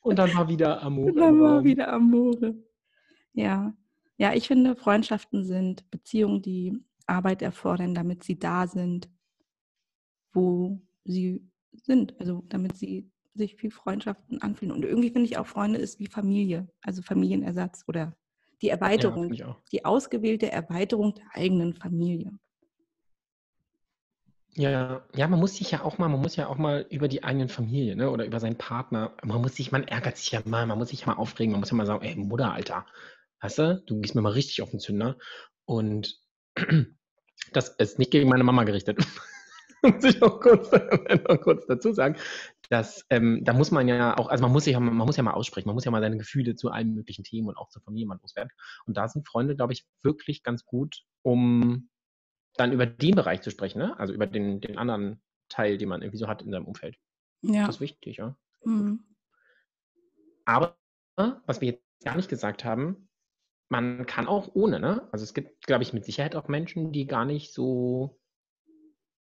Und 0.04 0.18
dann 0.18 0.34
war 0.34 0.48
wieder 0.48 0.82
Amore. 0.82 1.10
Und 1.10 1.16
dann 1.16 1.40
war 1.40 1.64
wieder 1.64 1.92
Amore. 1.92 2.54
Ja. 3.32 3.74
Ja, 4.18 4.34
ich 4.34 4.46
finde, 4.46 4.76
Freundschaften 4.76 5.44
sind 5.44 5.90
Beziehungen, 5.90 6.42
die 6.42 6.78
Arbeit 7.06 7.42
erfordern, 7.42 7.94
damit 7.94 8.22
sie 8.22 8.38
da 8.38 8.66
sind, 8.66 9.08
wo 10.32 10.78
sie 11.04 11.42
sind. 11.72 12.20
Also 12.20 12.44
damit 12.48 12.76
sie 12.76 13.10
sich 13.32 13.60
wie 13.62 13.70
Freundschaften 13.70 14.42
anfühlen. 14.42 14.72
Und 14.72 14.84
irgendwie 14.84 15.10
finde 15.10 15.24
ich 15.24 15.38
auch, 15.38 15.46
Freunde 15.46 15.78
ist 15.78 15.98
wie 15.98 16.06
Familie, 16.06 16.68
also 16.82 17.00
Familienersatz 17.02 17.84
oder 17.88 18.14
die 18.60 18.68
Erweiterung, 18.68 19.32
Ja, 19.32 19.56
die 19.72 19.84
ausgewählte 19.84 20.52
Erweiterung 20.52 21.14
der 21.14 21.24
eigenen 21.32 21.74
Familie. 21.74 22.38
Ja, 24.56 25.04
ja, 25.14 25.26
man 25.26 25.40
muss 25.40 25.56
sich 25.56 25.72
ja 25.72 25.82
auch 25.82 25.98
mal, 25.98 26.08
man 26.08 26.20
muss 26.20 26.36
ja 26.36 26.46
auch 26.46 26.58
mal 26.58 26.86
über 26.88 27.08
die 27.08 27.24
eigenen 27.24 27.48
Familie, 27.48 27.96
ne, 27.96 28.10
oder 28.10 28.24
über 28.24 28.38
seinen 28.38 28.56
Partner, 28.56 29.12
man 29.24 29.40
muss 29.40 29.56
sich, 29.56 29.72
man 29.72 29.82
ärgert 29.82 30.16
sich 30.16 30.30
ja 30.30 30.42
mal, 30.44 30.64
man 30.66 30.78
muss 30.78 30.90
sich 30.90 31.00
ja 31.00 31.06
mal 31.08 31.14
aufregen, 31.14 31.50
man 31.52 31.60
muss 31.60 31.70
ja 31.70 31.76
mal 31.76 31.86
sagen, 31.86 32.04
ey, 32.04 32.14
Mutter, 32.14 32.52
Alter, 32.52 32.86
weißt 33.40 33.58
du, 33.58 33.82
du 33.86 34.00
gehst 34.00 34.14
mir 34.14 34.20
mal 34.22 34.32
richtig 34.32 34.62
auf 34.62 34.70
den 34.70 34.78
Zünder. 34.78 35.18
Und 35.64 36.20
das 37.52 37.68
ist 37.70 37.98
nicht 37.98 38.12
gegen 38.12 38.28
meine 38.28 38.44
Mama 38.44 38.62
gerichtet. 38.64 38.98
muss 39.82 40.04
ich 40.04 40.22
auch 40.22 40.40
kurz, 40.40 40.70
noch 41.28 41.40
kurz 41.40 41.66
dazu 41.66 41.92
sagen, 41.92 42.16
dass 42.70 43.04
ähm, 43.10 43.40
da 43.44 43.52
muss 43.52 43.70
man 43.70 43.88
ja 43.88 44.16
auch, 44.16 44.28
also 44.28 44.42
man 44.42 44.52
muss 44.52 44.64
sich 44.64 44.72
ja, 44.74 44.80
man 44.80 44.94
muss 44.94 45.16
ja 45.16 45.22
mal 45.22 45.32
aussprechen, 45.32 45.68
man 45.68 45.74
muss 45.74 45.84
ja 45.84 45.90
mal 45.90 46.00
seine 46.00 46.16
Gefühle 46.16 46.54
zu 46.54 46.70
allen 46.70 46.94
möglichen 46.94 47.24
Themen 47.24 47.48
und 47.48 47.56
auch 47.56 47.68
zur 47.68 47.82
Familie 47.82 48.06
mal 48.06 48.18
loswerden. 48.22 48.50
Und 48.86 48.96
da 48.96 49.08
sind 49.08 49.26
Freunde, 49.26 49.56
glaube 49.56 49.72
ich, 49.72 49.84
wirklich 50.02 50.42
ganz 50.42 50.64
gut, 50.64 51.02
um 51.22 51.88
dann 52.56 52.72
über 52.72 52.86
den 52.86 53.14
Bereich 53.14 53.42
zu 53.42 53.50
sprechen, 53.50 53.78
ne? 53.78 53.98
Also 53.98 54.12
über 54.12 54.26
den, 54.26 54.60
den 54.60 54.78
anderen 54.78 55.20
Teil, 55.48 55.78
den 55.78 55.88
man 55.88 56.02
irgendwie 56.02 56.18
so 56.18 56.28
hat 56.28 56.42
in 56.42 56.50
seinem 56.50 56.66
Umfeld. 56.66 56.96
Ja. 57.42 57.66
Das 57.66 57.76
ist 57.76 57.80
wichtig, 57.80 58.18
ja. 58.18 58.36
Mhm. 58.64 59.04
Aber 60.44 60.76
was 61.16 61.60
wir 61.60 61.72
jetzt 61.72 61.84
gar 62.04 62.16
nicht 62.16 62.28
gesagt 62.28 62.64
haben, 62.64 63.08
man 63.68 64.06
kann 64.06 64.26
auch 64.26 64.54
ohne, 64.54 64.78
ne? 64.78 65.08
Also 65.12 65.24
es 65.24 65.34
gibt, 65.34 65.66
glaube 65.66 65.82
ich, 65.82 65.92
mit 65.92 66.04
Sicherheit 66.04 66.36
auch 66.36 66.48
Menschen, 66.48 66.92
die 66.92 67.06
gar 67.06 67.24
nicht 67.24 67.52
so 67.52 68.20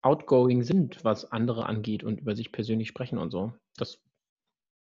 outgoing 0.02 0.62
sind, 0.62 1.04
was 1.04 1.32
andere 1.32 1.66
angeht 1.66 2.04
und 2.04 2.20
über 2.20 2.36
sich 2.36 2.52
persönlich 2.52 2.88
sprechen 2.88 3.18
und 3.18 3.30
so. 3.30 3.52
Das 3.76 4.02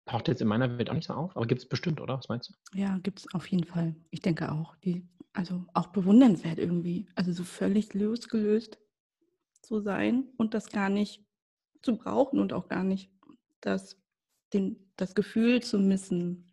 taucht 0.07 0.29
jetzt 0.29 0.41
in 0.41 0.49
meiner 0.49 0.79
Welt 0.79 0.91
auch 0.91 0.95
nicht 0.95 1.07
so 1.07 1.15
auf, 1.15 1.37
aber 1.37 1.47
gibt 1.47 1.61
es 1.61 1.69
bestimmt, 1.69 2.01
oder? 2.01 2.19
Was 2.19 2.29
meinst 2.29 2.51
du? 2.51 2.79
Ja, 2.79 2.99
gibt 2.99 3.21
es 3.21 3.35
auf 3.35 3.47
jeden 3.47 3.65
Fall. 3.65 3.95
Ich 4.11 4.21
denke 4.21 4.51
auch. 4.51 4.77
Die, 4.77 5.07
also 5.33 5.65
auch 5.75 5.89
bewundernswert 5.89 6.59
irgendwie. 6.59 7.07
Also 7.15 7.33
so 7.33 7.45
völlig 7.45 7.95
losgelöst 7.95 8.79
zu 9.63 9.81
sein 9.81 10.29
und 10.37 10.55
das 10.55 10.71
gar 10.71 10.89
nicht 10.89 11.25
zu 11.83 11.97
brauchen 11.97 12.39
und 12.41 12.53
auch 12.53 12.69
gar 12.69 12.85
nicht 12.85 13.11
das, 13.61 13.97
den, 14.53 14.93
das 14.97 15.15
Gefühl 15.15 15.63
zu 15.63 15.79
missen, 15.79 16.53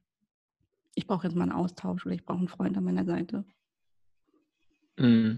ich 0.96 1.06
brauche 1.06 1.28
jetzt 1.28 1.36
mal 1.36 1.44
einen 1.44 1.52
Austausch 1.52 2.06
oder 2.06 2.16
ich 2.16 2.26
brauche 2.26 2.40
einen 2.40 2.48
Freund 2.48 2.76
an 2.78 2.84
meiner 2.84 3.06
Seite. 3.06 3.46
Mm. 4.98 5.36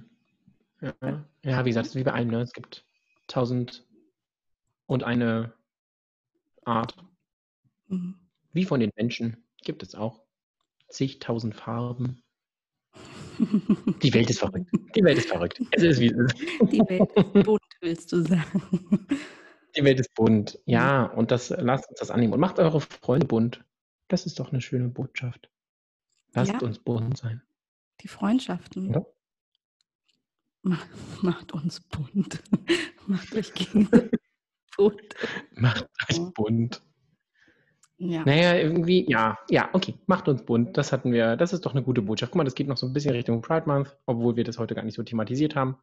Ja. 0.82 1.25
ja, 1.43 1.65
wie 1.65 1.69
gesagt, 1.69 1.93
wie 1.95 2.04
bei 2.04 2.13
allem, 2.13 2.30
ne? 2.30 2.41
Es 2.41 2.54
gibt 2.54 2.86
tausend 3.28 3.86
und 4.86 5.04
eine 5.04 5.54
Art. 6.63 6.95
Mhm. 7.88 8.15
Wie 8.54 8.63
von 8.63 8.80
den 8.80 8.91
Menschen 8.95 9.43
gibt 9.62 9.84
es 9.84 9.95
auch 9.95 10.23
zigtausend 10.88 11.56
Farben. 11.56 12.23
Die 14.04 14.13
Welt 14.13 14.30
ist 14.30 14.39
verrückt. 14.39 14.69
Die 14.95 15.04
Welt 15.04 15.17
ist 15.17 15.30
verrückt. 15.30 15.62
Es 15.71 15.84
ist 15.84 15.99
wie 15.99 16.08
es 16.08 16.17
ist. 16.17 16.39
Die 16.71 16.80
Welt 16.80 17.10
ist 17.15 17.43
bunt, 17.45 17.62
willst 17.82 18.12
du 18.12 18.21
sagen. 18.23 19.08
Die 19.75 19.84
Welt 19.84 19.99
ist 19.99 20.13
bunt. 20.15 20.60
Ja, 20.65 21.06
und 21.06 21.32
das 21.32 21.49
lasst 21.49 21.89
uns 21.89 21.99
das 21.99 22.12
annehmen. 22.12 22.34
Und 22.34 22.39
macht 22.39 22.60
eure 22.60 22.82
Freunde 22.82 23.28
bunt. 23.28 23.63
Das 24.08 24.25
ist 24.25 24.39
doch 24.39 24.52
eine 24.52 24.62
schöne 24.62 24.89
Botschaft. 24.89 25.49
Lasst 26.34 26.52
Ja. 26.54 26.60
uns 26.60 26.80
bunt 26.80 27.17
sein. 27.17 27.41
Die 28.02 28.08
Freundschaften. 28.08 28.89
Oder? 28.89 29.06
Ma- 30.62 30.80
Macht 31.21 31.54
uns 31.54 31.80
bunt. 31.82 32.41
Macht 33.08 33.34
euch 33.36 33.54
gegenseitig 33.54 34.19
bunt. 34.75 35.15
Macht 35.56 35.88
euch 36.10 36.19
bunt. 36.34 36.82
Ja. 38.02 38.24
Naja, 38.24 38.56
irgendwie, 38.56 39.06
ja, 39.10 39.38
ja, 39.50 39.70
okay, 39.74 39.94
macht 40.08 40.30
uns 40.30 40.44
bunt. 40.44 40.78
Das 40.78 40.94
hatten 40.94 41.12
wir, 41.12 41.36
das 41.36 41.52
ist 41.52 41.66
doch 41.66 41.74
eine 41.74 41.84
gute 41.84 42.02
Botschaft. 42.02 42.32
Guck 42.32 42.38
mal, 42.38 42.44
das 42.46 42.56
geht 42.56 42.68
noch 42.68 42.78
so 42.78 42.86
ein 42.88 42.94
bisschen 42.94 43.12
Richtung 43.12 43.42
Pride 43.42 43.68
Month, 43.68 43.98
obwohl 44.06 44.38
wir 44.38 44.46
das 44.46 44.58
heute 44.58 44.74
gar 44.74 44.84
nicht 44.84 44.96
so 44.96 45.04
thematisiert 45.04 45.56
haben. 45.56 45.76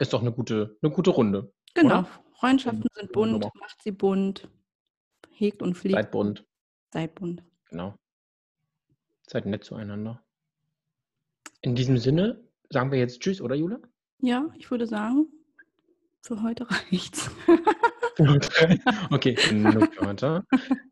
Ist 0.00 0.12
doch 0.12 0.20
eine 0.20 0.32
gute, 0.32 0.76
eine 0.82 0.92
gute 0.92 1.10
Runde. 1.10 1.52
Genau. 1.74 2.00
Oder? 2.00 2.08
Freundschaften 2.34 2.84
sind 2.94 3.12
bunt, 3.12 3.44
macht 3.54 3.82
sie 3.82 3.92
bunt, 3.92 4.48
hegt 5.30 5.62
und 5.62 5.74
fliegt, 5.74 5.94
Seid 5.94 6.10
bunt, 6.10 6.44
seid 6.92 7.14
bunt. 7.14 7.42
genau. 7.68 7.94
Seid 9.26 9.46
nett 9.46 9.64
zueinander. 9.64 10.22
In 11.62 11.74
diesem 11.74 11.98
Sinne 11.98 12.40
sagen 12.70 12.90
wir 12.92 12.98
jetzt 12.98 13.20
Tschüss, 13.20 13.40
oder 13.40 13.54
Jule? 13.54 13.80
Ja, 14.20 14.48
ich 14.56 14.70
würde 14.70 14.86
sagen, 14.86 15.26
für 16.20 16.42
heute 16.42 16.66
reicht's. 16.70 17.30
okay, 19.10 19.36
für 19.36 20.06
heute. 20.06 20.44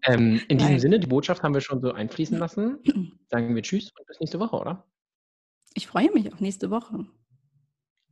Ähm, 0.05 0.41
in 0.49 0.59
diesem 0.59 0.73
Nein. 0.75 0.81
Sinne, 0.81 1.01
die 1.01 1.07
Botschaft 1.07 1.43
haben 1.43 1.55
wir 1.55 1.61
schon 1.61 1.81
so 1.81 1.93
einfließen 1.93 2.39
lassen. 2.39 2.79
Sagen 3.29 3.55
wir 3.55 3.63
Tschüss 3.63 3.91
und 3.99 4.07
bis 4.07 4.21
nächste 4.21 4.39
Woche, 4.41 4.57
oder? 4.57 4.87
Ich 5.75 5.87
freue 5.87 6.11
mich 6.13 6.33
auf 6.33 6.41
nächste 6.41 6.71
Woche. 6.71 7.07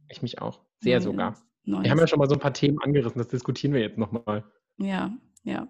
Ich 0.09 0.21
mich 0.23 0.41
auch. 0.43 0.65
Sehr 0.81 0.97
Neues- 0.99 1.05
sogar. 1.05 1.43
Neues. 1.67 1.85
Wir 1.85 1.91
haben 1.93 1.99
ja 1.99 2.07
schon 2.07 2.19
mal 2.19 2.29
so 2.29 2.35
ein 2.35 2.41
paar 2.41 2.53
Themen 2.53 2.79
angerissen, 2.83 3.19
das 3.19 3.29
diskutieren 3.29 3.73
wir 3.73 3.81
jetzt 3.81 3.97
nochmal. 3.99 4.45
ja, 4.79 5.17
ja. 5.45 5.67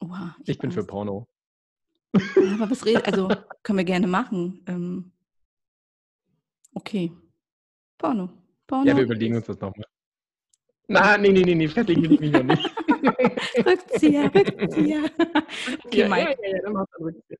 Oha, 0.00 0.36
Ich 0.44 0.56
hab 0.56 0.62
bin 0.62 0.70
für. 0.72 0.84
Porno. 0.84 1.26
Ja, 2.16 2.54
aber 2.54 2.70
was 2.70 2.86
redet, 2.86 3.06
also 3.06 3.28
können 3.62 3.78
wir 3.78 3.84
gerne 3.84 4.06
machen. 4.06 4.62
Ähm, 4.66 5.12
okay. 6.72 7.12
Porno. 7.98 8.30
Porno. 8.66 8.86
Ja, 8.88 8.96
wir 8.96 9.04
überlegen 9.04 9.36
uns 9.36 9.46
das 9.46 9.60
nochmal. 9.60 9.86
Na, 10.88 11.18
nee, 11.18 11.30
nee, 11.32 11.42
nee, 11.44 11.54
nee, 11.54 11.68
festlegen 11.68 12.02
will 12.02 12.12
ich 12.12 12.20
mich 12.20 12.32
noch 12.32 12.42
nicht. 12.42 12.64
Rückzieher, 13.66 14.34
Rückzieher. 14.34 15.04
Okay, 15.84 16.00
ja, 16.00 16.08
Mike. 16.08 16.36
Ja, 16.42 16.48
ja, 16.56 16.62
dann 16.62 16.72
mach's 16.72 16.90
dann 16.92 17.02
Rückzieher. 17.02 17.38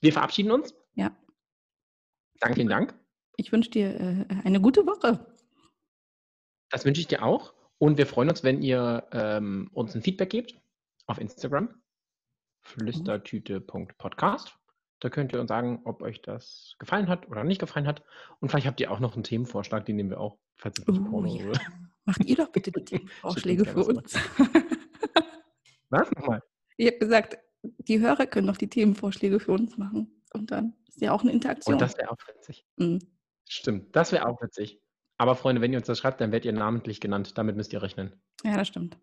Wir 0.00 0.12
verabschieden 0.12 0.50
uns. 0.52 0.74
Ja. 0.94 1.10
Danke, 2.40 2.54
vielen 2.56 2.68
Dank. 2.68 2.94
Ich 3.36 3.50
wünsche 3.52 3.70
dir 3.70 4.00
äh, 4.00 4.26
eine 4.44 4.60
gute 4.60 4.86
Woche. 4.86 5.26
Das 6.70 6.84
wünsche 6.84 7.00
ich 7.00 7.08
dir 7.08 7.22
auch. 7.24 7.52
Und 7.78 7.98
wir 7.98 8.06
freuen 8.06 8.28
uns, 8.30 8.44
wenn 8.44 8.62
ihr 8.62 9.06
ähm, 9.12 9.68
uns 9.72 9.94
ein 9.94 10.02
Feedback 10.02 10.30
gebt 10.30 10.54
auf 11.06 11.18
Instagram. 11.18 11.68
flüstertüte.podcast. 12.62 14.56
Da 15.00 15.10
könnt 15.10 15.32
ihr 15.32 15.40
uns 15.40 15.48
sagen, 15.48 15.82
ob 15.84 16.00
euch 16.02 16.22
das 16.22 16.74
gefallen 16.78 17.08
hat 17.08 17.28
oder 17.28 17.44
nicht 17.44 17.60
gefallen 17.60 17.86
hat. 17.86 18.02
Und 18.40 18.48
vielleicht 18.48 18.66
habt 18.66 18.80
ihr 18.80 18.90
auch 18.90 19.00
noch 19.00 19.14
einen 19.14 19.24
Themenvorschlag, 19.24 19.84
den 19.84 19.96
nehmen 19.96 20.10
wir 20.10 20.20
auch, 20.20 20.38
falls 20.56 20.78
es 20.78 20.86
nicht 20.86 21.00
Oh, 21.00 21.10
Porno 21.10 21.34
ja. 21.34 21.44
wird. 21.44 21.60
Macht 22.06 22.24
ihr 22.24 22.36
doch 22.36 22.50
bitte 22.50 22.72
die 22.72 22.84
Themenvorschläge 22.84 23.64
für 23.64 23.84
uns. 23.84 24.14
Was? 25.90 26.10
Nochmal. 26.12 26.42
Ich 26.76 26.86
habe 26.86 26.98
gesagt, 26.98 27.38
die 27.62 28.00
Hörer 28.00 28.26
können 28.26 28.46
doch 28.46 28.56
die 28.56 28.68
Themenvorschläge 28.68 29.40
für 29.40 29.52
uns 29.52 29.76
machen. 29.76 30.22
Und 30.32 30.50
dann 30.50 30.74
ist 30.88 31.00
ja 31.00 31.12
auch 31.12 31.22
eine 31.22 31.32
Interaktion. 31.32 31.74
Und 31.74 31.80
das 31.80 31.96
wäre 31.96 32.10
auch 32.10 32.16
witzig. 32.28 32.64
Mhm. 32.76 33.00
Stimmt, 33.48 33.94
das 33.94 34.12
wäre 34.12 34.26
auch 34.26 34.40
witzig. 34.40 34.80
Aber 35.18 35.34
Freunde, 35.34 35.62
wenn 35.62 35.72
ihr 35.72 35.78
uns 35.78 35.86
das 35.86 35.98
schreibt, 35.98 36.20
dann 36.20 36.30
werdet 36.32 36.44
ihr 36.46 36.52
namentlich 36.52 37.00
genannt. 37.00 37.38
Damit 37.38 37.56
müsst 37.56 37.72
ihr 37.72 37.82
rechnen. 37.82 38.12
Ja, 38.44 38.56
das 38.56 38.68
stimmt. 38.68 38.98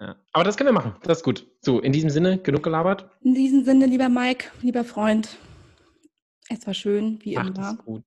Ja. 0.00 0.16
Aber 0.32 0.44
das 0.44 0.56
können 0.56 0.68
wir 0.68 0.72
machen. 0.72 0.96
Das 1.02 1.18
ist 1.18 1.24
gut. 1.24 1.46
So, 1.60 1.80
in 1.80 1.92
diesem 1.92 2.10
Sinne, 2.10 2.38
genug 2.38 2.62
gelabert. 2.62 3.10
In 3.20 3.34
diesem 3.34 3.64
Sinne, 3.64 3.86
lieber 3.86 4.08
Mike, 4.08 4.50
lieber 4.62 4.82
Freund, 4.82 5.36
es 6.48 6.66
war 6.66 6.74
schön, 6.74 7.18
wie 7.22 7.36
Macht 7.36 7.56
immer. 7.56 7.72
es 7.72 7.84
gut. 7.84 8.04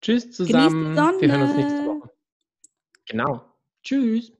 Tschüss 0.00 0.30
zusammen. 0.32 0.96
Wir 1.20 1.30
hören 1.32 1.42
uns 1.42 1.54
Sonne. 1.54 1.83
Genau. 3.06 3.44
Tschüss. 3.82 4.32